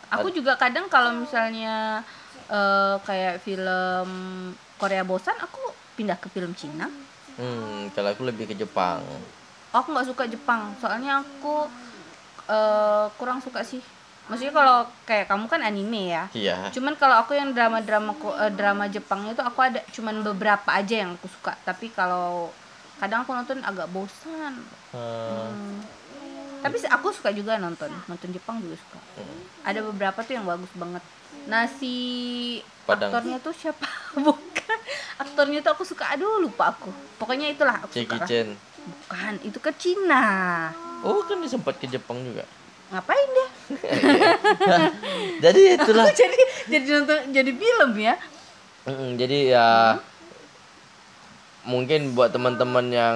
aku 0.07 0.31
juga 0.31 0.55
kadang 0.55 0.87
kalau 0.87 1.11
misalnya 1.11 1.99
eh, 2.49 2.95
kayak 2.99 3.39
film 3.39 4.07
Korea 4.75 5.03
bosan 5.03 5.37
aku 5.37 5.59
pindah 5.93 6.15
ke 6.15 6.27
film 6.27 6.51
Cina. 6.53 6.87
Hmm, 7.35 7.87
kalau 7.91 8.11
aku 8.11 8.23
lebih 8.23 8.45
ke 8.45 8.55
Jepang. 8.55 8.99
aku 9.69 9.93
nggak 9.93 10.07
suka 10.07 10.25
Jepang 10.25 10.73
soalnya 10.77 11.21
aku 11.21 11.69
eh, 12.47 13.05
kurang 13.15 13.37
suka 13.39 13.61
sih. 13.61 13.79
Maksudnya 14.25 14.53
kalau 14.53 14.77
kayak 15.03 15.25
kamu 15.25 15.45
kan 15.45 15.61
anime 15.61 16.09
ya. 16.09 16.23
Iya. 16.31 16.57
cuman 16.69 16.93
kalau 16.93 17.17
aku 17.17 17.33
yang 17.33 17.49
drama 17.49 17.81
drama 17.81 18.13
drama 18.51 18.85
Jepang 18.85 19.25
itu 19.25 19.41
aku 19.41 19.59
ada 19.59 19.81
cuman 19.89 20.21
beberapa 20.21 20.69
aja 20.69 21.01
yang 21.01 21.13
aku 21.13 21.25
suka. 21.27 21.53
Tapi 21.61 21.89
kalau 21.89 22.49
kadang 22.97 23.23
aku 23.23 23.33
nonton 23.33 23.61
agak 23.61 23.89
bosan. 23.89 24.53
Eh, 24.93 25.49
Hmm. 25.49 25.81
tapi 26.59 26.75
aku 26.83 27.09
suka 27.09 27.29
juga 27.29 27.55
nonton. 27.55 27.89
Nonton 28.05 28.29
Jepang 28.29 28.57
juga 28.59 28.75
suka. 28.75 28.99
Ada 29.63 29.79
beberapa 29.81 30.19
tuh 30.21 30.33
yang 30.33 30.45
bagus 30.45 30.69
banget 30.73 31.01
nasi 31.47 31.97
Padang. 32.83 33.13
aktornya 33.13 33.37
tuh 33.39 33.53
siapa? 33.53 33.85
Bukan. 34.25 34.79
Aktornya 35.21 35.59
tuh 35.61 35.71
aku 35.77 35.83
suka 35.85 36.09
aduh 36.11 36.41
lupa 36.41 36.73
aku. 36.73 36.89
Pokoknya 37.21 37.47
itulah 37.47 37.85
aku 37.85 37.93
suka 37.93 38.17
Jackie 38.17 38.19
lah. 38.19 38.27
Chan. 38.27 38.49
bukan 38.79 39.33
itu 39.45 39.59
ke 39.61 39.71
Cina. 39.77 40.25
Oh, 41.05 41.21
kan 41.27 41.37
dia 41.37 41.51
sempat 41.51 41.77
ke 41.77 41.85
Jepang 41.85 42.17
juga. 42.25 42.41
ngapain 42.89 43.27
dia? 43.29 43.47
Jadi 45.45 45.61
itulah. 45.77 46.09
Jadi 46.17 46.39
jadi 46.65 46.85
nonton 46.89 47.19
jadi 47.29 47.51
film 47.53 47.91
ya? 48.01 48.15
Mm, 48.89 49.09
jadi 49.19 49.37
ya 49.53 49.67
mungkin 51.67 52.17
buat 52.17 52.33
teman-teman 52.33 52.89
yang 52.89 53.15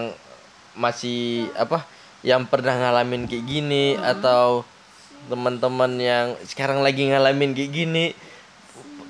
masih 0.78 1.50
apa 1.58 1.86
yang 2.22 2.46
pernah 2.46 2.78
ngalamin 2.78 3.26
kayak 3.26 3.46
gini 3.46 3.98
atau 3.98 4.62
teman-teman 5.32 5.92
yang 6.00 6.28
sekarang 6.44 6.84
lagi 6.84 7.08
ngalamin 7.08 7.56
kayak 7.56 7.72
gini 7.72 8.06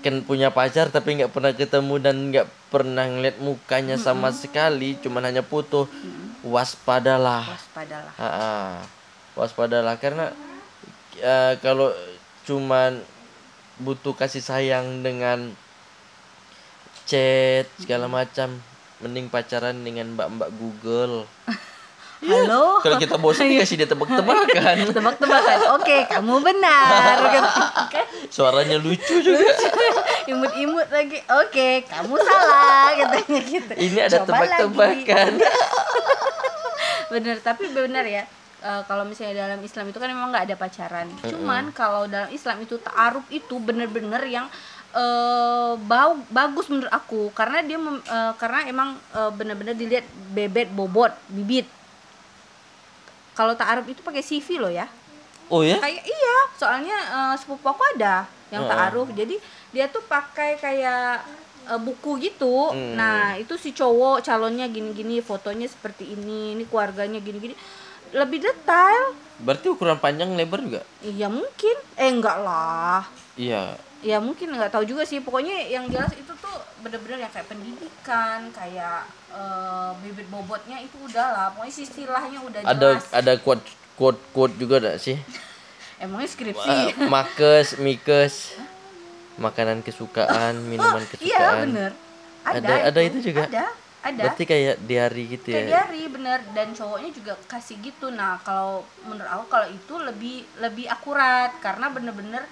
kan 0.04 0.20
punya 0.28 0.52
pacar 0.52 0.92
tapi 0.92 1.16
nggak 1.16 1.32
pernah 1.32 1.56
ketemu 1.56 1.96
dan 2.04 2.16
nggak 2.28 2.48
pernah 2.68 3.08
ngeliat 3.08 3.40
mukanya 3.40 3.96
sama 3.96 4.36
sekali 4.36 5.00
cuman 5.00 5.32
hanya 5.32 5.42
foto 5.42 5.88
waspadalah. 6.44 7.48
Waspadalah. 7.48 8.14
Ah, 8.20 8.28
ah. 8.28 8.72
waspadalah 9.34 9.96
karena 9.98 10.36
eh, 11.18 11.56
kalau 11.64 11.96
cuman 12.44 13.00
butuh 13.80 14.14
kasih 14.14 14.44
sayang 14.44 15.02
dengan 15.02 15.56
chat 17.08 17.66
segala 17.80 18.12
macam 18.12 18.60
mending 19.00 19.32
pacaran 19.32 19.76
dengan 19.82 20.14
mbak-mbak 20.16 20.52
Google 20.56 21.26
halo? 22.24 22.80
Kalau 22.80 22.98
kita 22.98 23.16
bosan 23.20 23.52
kasih 23.52 23.76
dia 23.84 23.88
tebak-tebakan. 23.88 24.76
tebak-tebakan. 24.90 25.58
Oke 25.78 26.08
kamu 26.08 26.40
benar. 26.40 27.20
Suaranya 28.34 28.80
lucu 28.80 29.20
juga. 29.20 29.44
imut-imut 30.32 30.88
lagi. 30.90 31.20
Oke 31.44 31.84
kamu 31.86 32.16
salah 32.18 32.92
katanya 33.00 33.40
gitu. 33.44 33.74
Ini 33.76 34.00
ada 34.08 34.18
tebak-tebakan. 34.24 35.32
bener 37.12 37.38
tapi 37.44 37.70
benar 37.70 38.06
ya. 38.08 38.24
Eh, 38.64 38.82
kalau 38.88 39.04
misalnya 39.04 39.44
dalam 39.44 39.60
Islam 39.60 39.92
itu 39.92 40.00
kan 40.00 40.08
memang 40.08 40.32
nggak 40.32 40.46
ada 40.48 40.56
pacaran. 40.56 41.08
Cuman 41.28 41.76
kalau 41.76 42.08
dalam 42.08 42.32
Islam 42.32 42.64
itu 42.64 42.80
ta'aruf 42.80 43.28
itu 43.30 43.60
bener-bener 43.60 44.24
yang 44.26 44.48
eh 44.94 45.74
bau 45.84 46.16
bagus 46.32 46.72
menurut 46.72 46.90
aku. 46.90 47.30
Karena 47.36 47.60
dia 47.60 47.76
mem- 47.76 48.00
eh, 48.02 48.34
karena 48.40 48.64
emang 48.66 48.90
eh, 49.12 49.32
bener-bener 49.36 49.76
dilihat 49.76 50.08
bebet 50.32 50.72
bobot 50.72 51.12
bibit 51.28 51.68
kalau 53.34 53.54
ta'aruf 53.54 53.86
itu 53.86 54.00
pakai 54.00 54.22
CV 54.22 54.58
loh 54.58 54.70
ya 54.70 54.86
Oh 55.48 55.62
ya? 55.62 55.78
kayak 55.78 56.02
iya 56.02 56.38
soalnya 56.56 56.96
eh, 56.96 57.36
sepupu 57.36 57.66
aku 57.66 57.84
ada 57.94 58.26
yang 58.50 58.64
ta'aruf 58.64 59.10
jadi 59.12 59.36
dia 59.70 59.86
tuh 59.88 60.02
pakai 60.02 60.56
kayak 60.56 61.22
eh, 61.66 61.80
buku 61.80 62.18
gitu 62.20 62.72
Hmm. 62.72 62.94
nah 62.94 63.34
itu 63.36 63.54
si 63.56 63.72
cowok 63.72 64.22
calonnya 64.22 64.66
gini-gini 64.66 65.20
fotonya 65.20 65.66
seperti 65.66 66.10
ini 66.10 66.54
ini 66.54 66.64
keluarganya 66.64 67.18
gini-gini 67.18 67.54
lebih 68.12 68.40
detail 68.40 69.18
Berarti 69.36 69.66
ukuran 69.68 69.98
panjang 69.98 70.30
lebar 70.32 70.62
juga? 70.62 70.82
iya 71.02 71.26
mungkin 71.26 71.76
eh 71.96 72.08
enggak 72.08 72.38
lah 72.40 73.02
Iya. 73.34 73.74
Ya 74.04 74.20
mungkin 74.20 74.52
nggak 74.52 74.70
tahu 74.70 74.84
juga 74.84 75.08
sih. 75.08 75.24
Pokoknya 75.24 75.56
yang 75.66 75.88
jelas 75.88 76.12
itu 76.14 76.30
tuh 76.38 76.56
bener-bener 76.84 77.24
yang 77.24 77.32
kayak 77.32 77.48
pendidikan 77.48 78.52
kayak 78.52 79.08
eh, 79.32 79.92
bibit 80.04 80.28
bobotnya 80.28 80.78
itu 80.78 81.00
udah 81.00 81.28
lah. 81.32 81.48
Pokoknya 81.56 81.74
istilahnya 81.74 82.40
udah 82.44 82.60
Ada 82.68 82.90
jelas. 83.00 83.04
ada 83.10 83.34
quote 83.40 83.64
quote 83.96 84.20
quote 84.36 84.56
juga 84.60 84.84
enggak 84.84 85.00
sih? 85.00 85.18
emangnya 86.04 86.28
skripsi? 86.28 86.68
Uh, 87.00 87.08
makes, 87.08 87.80
mikes, 87.80 88.36
makanan 89.40 89.80
kesukaan, 89.82 90.60
minuman 90.70 91.00
iya 91.00 91.08
kesukaan. 91.10 91.66
bener. 91.72 91.92
Ada- 92.44 92.92
ada 92.92 93.00
itu 93.02 93.20
juga? 93.24 93.48
ada. 93.48 93.66
Ada 94.04 94.20
Berarti 94.36 94.44
kayak 94.44 94.84
diary 94.84 95.24
gitu 95.32 95.48
kayak 95.48 95.64
ya? 95.64 95.70
diary 95.88 96.04
bener. 96.12 96.44
Dan 96.52 96.76
cowoknya 96.76 97.16
juga 97.16 97.40
kasih 97.48 97.80
gitu. 97.80 98.12
Nah 98.12 98.36
kalau 98.44 98.84
menurut 99.08 99.32
aku 99.32 99.46
kalau 99.48 99.68
itu 99.72 99.96
lebih 99.96 100.44
lebih 100.60 100.92
akurat. 100.92 101.56
Karena 101.64 101.88
bener-bener 101.88 102.44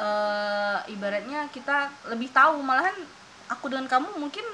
eh, 0.00 0.78
ibaratnya 0.88 1.44
kita 1.48 1.76
lebih 2.08 2.28
tahu 2.30 2.58
malahan 2.60 2.96
aku 3.46 3.68
dengan 3.68 3.84
kamu 3.86 4.16
mungkin 4.16 4.44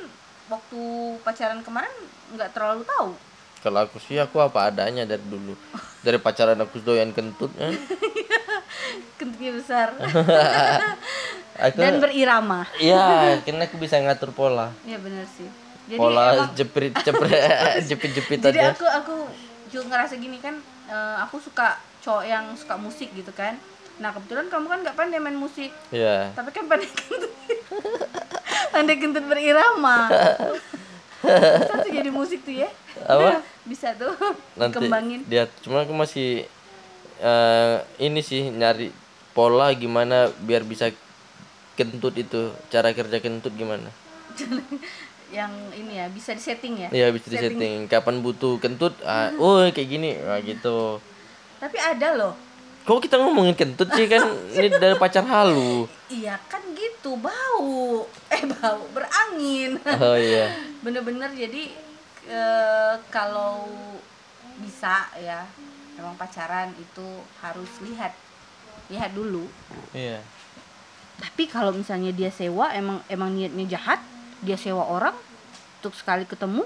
waktu 0.46 0.80
pacaran 1.20 1.60
kemarin 1.60 1.92
nggak 2.32 2.50
terlalu 2.50 2.82
tahu 2.84 3.14
Kalau 3.56 3.82
aku 3.82 3.98
sih 3.98 4.14
aku 4.16 4.38
apa 4.38 4.70
adanya 4.70 5.02
dari 5.04 5.22
dulu. 5.24 5.58
Dari 6.00 6.18
pacaran 6.18 6.54
aku 6.56 6.78
doyan 6.78 7.10
kentut 7.10 7.50
kan. 7.52 7.74
kentutnya 9.18 9.50
besar 9.50 9.88
Aku 11.58 11.74
dan 11.74 11.98
berirama 11.98 12.68
Iya, 12.76 13.40
karena 13.40 13.64
aku 13.64 13.76
bisa 13.76 13.96
ngatur 13.96 14.30
pola. 14.30 14.70
ya 14.84 15.00
bener 15.00 15.24
sih 15.26 15.48
jadi 15.86 15.96
pola 15.96 16.24
emang- 16.36 16.52
jepit 16.52 16.92
jepit 16.98 17.30
jepit 17.88 18.10
jepit 18.12 18.38
jadi 18.40 18.60
aja. 18.60 18.70
aku 18.72 18.84
aku 18.84 19.14
juga 19.66 19.84
ngerasa 19.88 20.14
gini 20.16 20.36
kan 20.36 20.58
eh, 20.86 21.16
aku 21.18 21.40
suka 21.40 21.74
cowok 21.98 22.24
yang 22.24 22.44
suka 22.52 22.74
musik 22.76 23.08
gitu 23.10 23.32
kan 23.32 23.56
nah 23.96 24.12
kebetulan 24.12 24.46
kamu 24.52 24.66
kan 24.68 24.78
nggak 24.84 24.96
pandai 24.96 25.20
main 25.20 25.38
musik. 25.38 25.72
Iya. 25.88 26.32
tapi 26.36 26.52
kan 26.52 26.68
pandai 26.68 26.88
kentut. 26.88 27.32
Pandai 28.76 28.96
kentut 29.00 29.24
berirama. 29.24 30.04
Bisa 31.24 31.74
tuh 31.80 31.90
jadi 31.90 32.10
musik 32.12 32.44
tuh 32.44 32.54
ya. 32.54 32.68
Apa? 33.08 33.40
bisa 33.70 33.90
tuh 33.98 34.14
Nanti 34.54 34.78
kembangin 34.78 35.26
dia 35.26 35.50
cuma 35.58 35.82
aku 35.82 35.90
masih 35.90 36.46
eh, 37.18 37.76
ini 37.98 38.22
sih 38.22 38.46
nyari 38.54 38.94
pola 39.34 39.74
gimana 39.74 40.30
biar 40.46 40.62
bisa 40.62 40.94
kentut 41.74 42.14
itu. 42.14 42.54
Cara 42.70 42.94
kerja 42.94 43.18
kentut 43.18 43.52
gimana? 43.58 43.90
Yang 45.34 45.52
ini 45.76 45.92
ya 45.98 46.06
bisa 46.08 46.30
disetting 46.32 46.86
ya? 46.86 46.88
Iya 46.94 47.06
bisa 47.10 47.26
di 47.32 47.36
setting. 47.36 47.90
Kapan 47.90 48.22
butuh 48.22 48.62
kentut 48.62 48.94
ah, 49.02 49.34
oh 49.36 49.66
kayak 49.74 49.88
gini. 49.90 50.14
Nah, 50.16 50.38
gitu. 50.40 51.02
Tapi 51.58 51.76
ada 51.80 52.14
loh 52.14 52.45
kok 52.86 53.02
kita 53.02 53.18
ngomongin 53.18 53.58
kentut 53.58 53.90
sih 53.98 54.06
kan? 54.06 54.22
Ini 54.54 54.78
dari 54.78 54.94
pacar 54.94 55.26
halu. 55.26 55.90
Iya 56.06 56.38
kan 56.46 56.62
gitu. 56.78 57.18
Bau. 57.18 58.06
Eh 58.30 58.42
bau. 58.46 58.86
Berangin. 58.94 59.82
Oh 59.98 60.14
iya. 60.14 60.54
Bener-bener 60.86 61.34
jadi 61.34 61.74
eh, 62.30 62.94
kalau 63.10 63.66
bisa 64.62 65.10
ya 65.18 65.42
emang 65.98 66.14
pacaran 66.14 66.70
itu 66.78 67.26
harus 67.42 67.68
lihat. 67.82 68.14
Lihat 68.86 69.10
dulu. 69.18 69.50
Iya. 69.90 70.22
Tapi 71.18 71.50
kalau 71.50 71.74
misalnya 71.74 72.14
dia 72.14 72.30
sewa 72.30 72.70
emang 72.70 73.02
emang 73.10 73.34
niatnya 73.34 73.66
jahat 73.66 73.98
dia 74.46 74.54
sewa 74.54 74.86
orang 74.86 75.18
untuk 75.82 75.98
sekali 75.98 76.22
ketemu? 76.22 76.62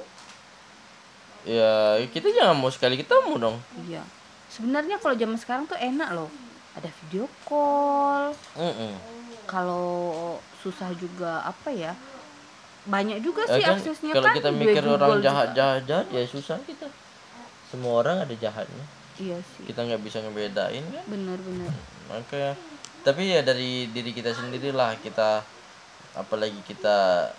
Ya 1.48 1.96
kita 2.12 2.28
jangan 2.28 2.60
mau 2.60 2.68
sekali 2.68 3.00
ketemu 3.00 3.40
dong. 3.40 3.56
Iya 3.88 4.04
sebenarnya 4.50 4.98
kalau 4.98 5.14
zaman 5.14 5.38
sekarang 5.38 5.64
tuh 5.70 5.78
enak 5.78 6.10
loh. 6.12 6.30
Ada 6.74 6.90
video 6.90 7.26
call. 7.46 8.34
Mm-mm. 8.54 8.94
kalau 9.50 10.38
susah 10.62 10.94
juga 10.94 11.42
apa 11.42 11.70
ya? 11.74 11.94
Banyak 12.86 13.18
juga 13.22 13.42
Ya 13.50 13.54
sih 13.58 13.62
kan, 13.66 13.74
aksesnya 13.78 14.12
kalau 14.14 14.30
kan 14.30 14.36
kita 14.38 14.50
mikir 14.54 14.82
Google 14.86 14.98
orang 15.02 15.22
jahat 15.22 15.48
jahat 15.58 15.82
jahat 15.86 16.06
ya 16.14 16.22
susah 16.26 16.58
kita. 16.62 16.86
Semua 17.66 18.02
orang 18.02 18.22
ada 18.22 18.34
jahatnya. 18.34 18.84
Iya 19.18 19.42
sih. 19.42 19.66
Kita 19.66 19.82
nggak 19.82 20.02
bisa 20.06 20.22
ngebedain 20.22 20.84
kan? 20.86 21.04
Bener-bener 21.10 21.74
maka 22.10 22.58
tapi 23.06 23.30
ya 23.30 23.40
dari 23.46 23.86
diri 23.94 24.10
kita 24.10 24.34
sendirilah 24.34 24.98
kita 25.00 25.40
apalagi 26.18 26.58
kita 26.66 27.30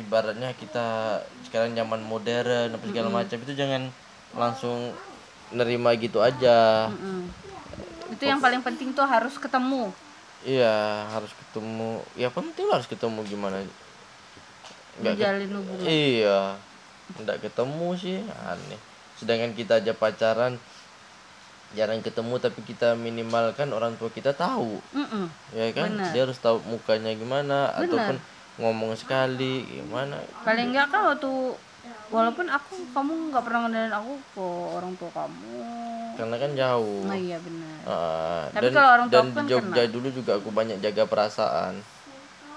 ibaratnya 0.00 0.56
kita 0.56 1.20
sekarang 1.46 1.76
zaman 1.76 2.00
modern 2.02 2.72
apa 2.74 2.84
segala 2.88 3.12
macam 3.12 3.36
itu 3.36 3.52
jangan 3.52 3.92
langsung 4.32 4.96
nerima 5.52 5.94
gitu 5.96 6.20
aja. 6.20 6.88
Mm-mm. 6.92 7.28
itu 8.08 8.24
yang 8.24 8.40
paling 8.40 8.64
penting 8.64 8.96
tuh 8.96 9.04
harus 9.04 9.36
ketemu. 9.36 9.92
Iya 10.42 11.06
harus 11.12 11.32
ketemu. 11.34 12.00
Ya 12.16 12.28
penting 12.32 12.66
harus 12.72 12.88
ketemu 12.88 13.20
gimana. 13.28 13.62
Nggak 14.98 15.14
menjalin 15.14 15.50
hubungan. 15.60 15.84
Iya 15.86 16.40
nggak 17.16 17.38
ketemu 17.48 17.88
sih 17.96 18.18
aneh. 18.44 18.80
Sedangkan 19.16 19.52
kita 19.56 19.80
aja 19.80 19.92
pacaran 19.96 20.60
jarang 21.76 22.00
ketemu 22.00 22.40
tapi 22.40 22.64
kita 22.64 22.96
minimalkan 22.96 23.68
orang 23.76 23.92
tua 24.00 24.08
kita 24.08 24.32
tahu. 24.32 24.80
Mm-mm. 24.96 25.28
ya 25.52 25.68
kan? 25.76 25.92
Benar. 25.92 26.12
dia 26.16 26.22
harus 26.24 26.40
tahu 26.40 26.64
mukanya 26.64 27.12
gimana 27.12 27.72
ataupun 27.76 28.16
ngomong 28.58 28.96
sekali 28.96 29.68
gimana. 29.68 30.16
Paling 30.44 30.72
enggak 30.72 30.88
kan 30.88 31.12
waktu 31.12 31.32
walaupun 32.08 32.46
aku 32.48 32.74
kamu 32.90 33.12
nggak 33.28 33.44
pernah 33.44 33.60
ngenalin 33.68 33.94
aku 33.94 34.12
ke 34.32 34.44
orang 34.74 34.92
tua 34.96 35.10
kamu. 35.12 35.60
Karena 36.18 36.36
kan 36.40 36.50
jauh. 36.56 37.02
Nah 37.06 37.14
iya 37.14 37.38
benar 37.38 37.74
Ah, 37.86 38.42
Tapi 38.50 38.62
dan 38.68 38.72
kalau 38.74 38.88
orang 38.90 39.06
tua 39.06 39.16
dan 39.22 39.26
kan 39.30 39.44
Jogja 39.46 39.82
dulu 39.86 40.08
juga 40.10 40.32
aku 40.40 40.48
banyak 40.50 40.82
jaga 40.82 41.04
perasaan. 41.06 41.74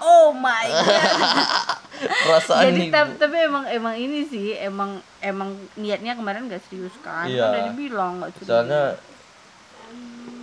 Oh 0.02 0.34
my 0.34 0.66
god. 0.66 1.78
Perasaan 2.02 2.74
jadi 2.74 2.82
ibu. 2.82 2.90
tapi, 2.90 3.10
tapi 3.14 3.36
emang 3.46 3.64
emang 3.70 3.94
ini 3.94 4.26
sih 4.26 4.58
emang 4.58 4.98
emang 5.22 5.54
niatnya 5.78 6.18
kemarin 6.18 6.50
gak 6.50 6.58
serius 6.66 6.90
kan? 6.98 7.30
Iya. 7.30 7.46
kan 7.46 7.50
udah 7.54 7.62
dibilang 7.70 8.12
gak 8.18 8.30
serius. 8.34 8.48
Soalnya 8.50 8.82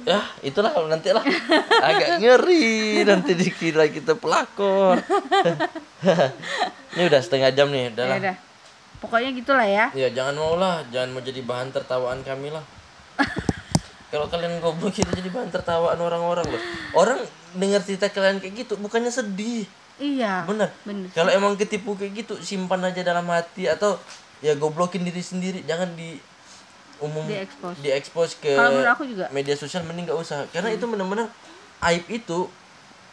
ya 0.08 0.24
itulah 0.40 0.72
nanti 0.88 1.12
lah 1.12 1.26
agak 1.92 2.24
ngeri 2.24 3.04
nanti 3.04 3.36
dikira 3.36 3.92
kita 3.92 4.16
pelakor. 4.16 5.04
Ini 6.96 7.04
udah 7.12 7.20
setengah 7.20 7.52
jam 7.52 7.68
nih 7.70 7.92
udah 7.92 8.06
ya 8.08 8.16
udah 8.24 8.36
pokoknya 9.00 9.30
gitulah 9.34 9.68
ya. 9.68 9.86
Ya 9.92 10.08
jangan 10.12 10.36
mau 10.36 10.56
lah. 10.56 10.84
Jangan 10.92 11.16
mau 11.16 11.22
jadi 11.24 11.42
bahan 11.44 11.72
tertawaan 11.72 12.20
kami 12.24 12.52
lah. 12.52 12.64
Kalau 14.12 14.26
kalian 14.26 14.58
goblok 14.58 14.96
kita 14.96 15.12
jadi 15.14 15.30
bahan 15.30 15.52
tertawaan 15.54 16.00
orang-orang 16.02 16.48
loh. 16.50 16.62
Orang 16.98 17.20
dengar 17.54 17.82
cerita 17.82 18.10
kalian 18.10 18.42
kayak 18.42 18.66
gitu 18.66 18.74
bukannya 18.78 19.14
sedih. 19.14 19.70
Iya 20.00 20.48
bener. 20.48 20.72
bener. 20.88 21.12
Kalau 21.12 21.30
emang 21.30 21.60
ketipu 21.60 21.94
kayak 21.94 22.26
gitu 22.26 22.34
simpan 22.40 22.80
aja 22.82 23.04
dalam 23.04 23.28
hati 23.28 23.68
atau 23.68 24.00
ya 24.40 24.56
goblokin 24.56 25.04
diri 25.04 25.22
sendiri. 25.22 25.62
Jangan 25.68 25.94
di 25.94 26.18
umum 27.00 27.24
Di-expose. 27.28 27.80
diekspos 27.80 28.30
ke 28.44 28.52
Kalau 28.56 28.84
aku 28.84 29.08
juga. 29.08 29.32
media 29.32 29.56
sosial 29.56 29.86
mending 29.86 30.10
nggak 30.10 30.20
usah. 30.20 30.44
Karena 30.52 30.74
itu 30.74 30.84
bener-bener 30.84 31.30
aib 31.86 32.04
itu. 32.12 32.50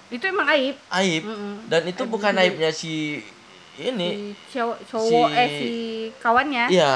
Itu 0.09 0.25
emang 0.27 0.47
aib. 0.55 0.75
Aib. 0.91 1.23
Mm-mm. 1.27 1.67
dan 1.67 1.83
itu 1.87 2.03
bukan 2.07 2.35
aibnya 2.35 2.71
si 2.71 3.23
ini. 3.79 4.33
Si 4.49 4.57
cowok, 4.57 4.79
cowok 4.89 5.29
Si- 5.31 5.37
eh 5.37 5.49
si 5.49 5.73
kawannya. 6.21 6.65
Iya. 6.73 6.95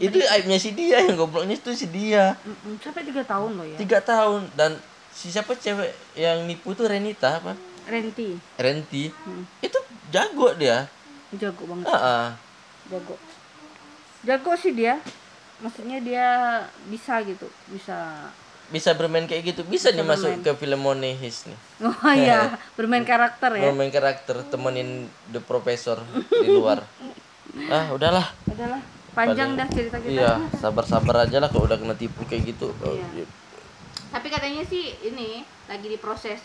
Itu 0.00 0.16
aibnya 0.24 0.56
si 0.56 0.72
dia 0.72 1.04
yang 1.04 1.20
gobloknya 1.20 1.58
itu 1.58 1.70
si 1.76 1.86
dia. 1.92 2.32
Sampai 2.80 3.04
tiga 3.04 3.20
tahun 3.26 3.60
loh 3.60 3.66
ya. 3.66 3.76
Tiga 3.76 3.98
tahun. 4.00 4.48
Dan 4.56 4.80
si 5.12 5.28
siapa 5.28 5.52
cewek 5.52 5.92
yang 6.16 6.48
nipu 6.48 6.72
tuh 6.72 6.88
Renita 6.88 7.38
apa? 7.42 7.52
Renti. 7.84 8.38
Renti. 8.56 9.10
Hmm. 9.10 9.44
itu 9.60 9.78
jago 10.08 10.54
dia. 10.56 10.88
Jago 11.36 11.62
banget. 11.68 11.86
Ah, 11.90 11.96
ah. 11.98 12.26
jago. 12.88 13.14
Jago 14.24 14.52
sih 14.56 14.72
dia. 14.72 14.96
Maksudnya 15.62 16.02
dia 16.02 16.28
bisa 16.90 17.22
gitu 17.22 17.46
bisa 17.70 18.30
bisa 18.72 18.96
bermain 18.96 19.28
kayak 19.28 19.52
gitu 19.52 19.62
bisa, 19.62 19.92
nih 19.92 20.00
masuk 20.00 20.40
ke 20.40 20.50
film 20.56 20.80
Monehis 20.80 21.44
nih. 21.44 21.58
Oh 21.84 22.10
iya. 22.10 22.56
Bermain 22.72 23.04
karakter 23.04 23.52
ya? 23.52 23.68
Bermain 23.68 23.92
karakter 23.92 24.40
temenin 24.48 24.88
the 25.28 25.38
professor 25.38 26.00
di 26.32 26.48
luar. 26.48 26.80
Ah 27.68 27.92
udahlah. 27.92 28.32
Adalah 28.48 28.80
panjang 29.12 29.52
dah 29.52 29.68
cerita 29.68 30.00
kita. 30.00 30.08
iya 30.08 30.40
sabar-sabar 30.56 31.28
aja 31.28 31.36
lah 31.36 31.52
kalau 31.52 31.68
udah 31.68 31.76
kena 31.76 31.92
tipu 31.92 32.24
kayak 32.24 32.48
gitu. 32.48 32.72
Oh, 32.80 32.96
Iya. 32.96 33.28
tapi 34.08 34.32
katanya 34.32 34.64
sih 34.64 34.96
ini 35.04 35.44
lagi 35.68 35.84
diproses. 35.84 36.40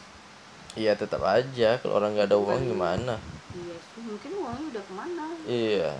Iya 0.75 0.99
tetap 0.99 1.23
aja. 1.23 1.79
Kalau 1.79 1.95
orang 1.95 2.11
nggak 2.11 2.27
ada 2.27 2.35
uang 2.35 2.59
gimana? 2.61 3.15
Iya 3.55 3.75
sih 3.79 4.01
mungkin 4.03 4.31
uangnya 4.35 4.65
udah 4.67 4.83
ke 4.83 4.93
mana? 4.93 5.23
Iya. 5.47 5.91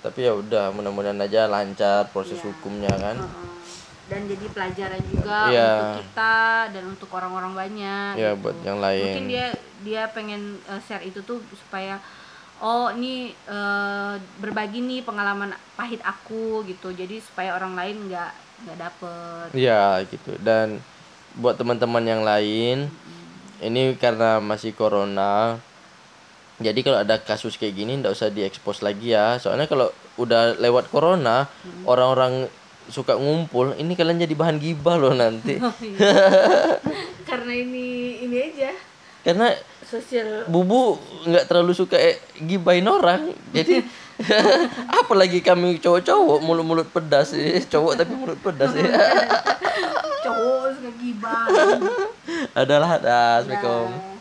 Tapi 0.00 0.18
ya 0.18 0.32
udah 0.32 0.64
mudah-mudahan 0.72 1.20
aja 1.20 1.44
lancar 1.44 2.08
proses 2.08 2.40
Iya. 2.40 2.48
hukumnya 2.48 2.92
kan. 2.94 3.20
Heeh. 3.20 3.48
Dan 4.10 4.26
jadi 4.26 4.46
pelajaran 4.50 5.02
juga 5.06 5.38
Iya. 5.48 5.66
untuk 5.68 5.92
kita 6.02 6.36
dan 6.74 6.84
untuk 6.90 7.10
orang-orang 7.14 7.52
banyak 7.54 8.12
ya 8.18 8.30
gitu. 8.34 8.42
buat 8.42 8.56
yang 8.66 8.78
lain. 8.82 9.04
Mungkin 9.06 9.26
dia 9.30 9.46
dia 9.82 10.02
pengen 10.10 10.42
eh, 10.66 10.80
share 10.82 11.04
itu 11.06 11.22
tuh 11.22 11.38
supaya 11.54 12.02
oh 12.58 12.90
ini 12.90 13.30
eh, 13.32 14.14
berbagi 14.42 14.82
nih 14.82 15.06
pengalaman 15.06 15.54
pahit 15.78 16.02
aku 16.02 16.66
gitu. 16.66 16.90
Jadi 16.90 17.22
supaya 17.22 17.54
orang 17.54 17.78
lain 17.78 18.10
nggak 18.10 18.30
nggak 18.66 18.78
dapet. 18.78 19.46
Iya 19.54 20.02
gitu. 20.10 20.34
Dan 20.42 20.82
buat 21.38 21.56
teman-teman 21.56 22.04
yang 22.04 22.22
lain 22.22 22.90
ini 23.62 23.94
karena 23.96 24.42
masih 24.42 24.74
corona 24.74 25.56
jadi 26.60 26.78
kalau 26.84 26.98
ada 27.02 27.18
kasus 27.18 27.58
kayak 27.58 27.74
gini 27.74 27.98
ndak 27.98 28.14
usah 28.14 28.30
diekspos 28.30 28.86
lagi 28.86 29.16
ya. 29.16 29.34
Soalnya 29.42 29.66
kalau 29.66 29.90
udah 30.14 30.54
lewat 30.62 30.92
corona 30.92 31.50
orang-orang 31.82 32.46
suka 32.88 33.14
ngumpul 33.18 33.76
ini 33.78 33.92
kalian 33.94 34.22
jadi 34.22 34.34
bahan 34.34 34.58
gibah 34.58 34.96
loh 34.98 35.14
nanti. 35.14 35.58
Karena 37.28 37.52
ini 37.52 38.18
ini 38.24 38.36
aja. 38.40 38.70
Karena 39.22 39.54
sosial. 39.86 40.48
Bubu 40.50 40.98
nggak 41.28 41.46
terlalu 41.46 41.72
suka 41.76 42.00
eh, 42.00 42.18
gibahin 42.42 42.88
orang 42.88 43.30
jadi 43.52 43.84
apalagi 45.02 45.42
kami 45.42 45.82
cowok-cowok 45.82 46.38
mulut-mulut 46.44 46.88
pedas 46.92 47.34
eh, 47.34 47.64
cowok 47.64 47.92
tapi 47.98 48.12
mulut 48.14 48.38
pedas 48.38 48.70
ya 48.76 48.86
cowok 50.22 50.78
suka 50.78 50.90
gibah. 51.02 51.46
Adalah 52.54 53.02
dah 53.02 53.42
assalamualaikum. 53.42 53.88
Nah. 53.90 54.11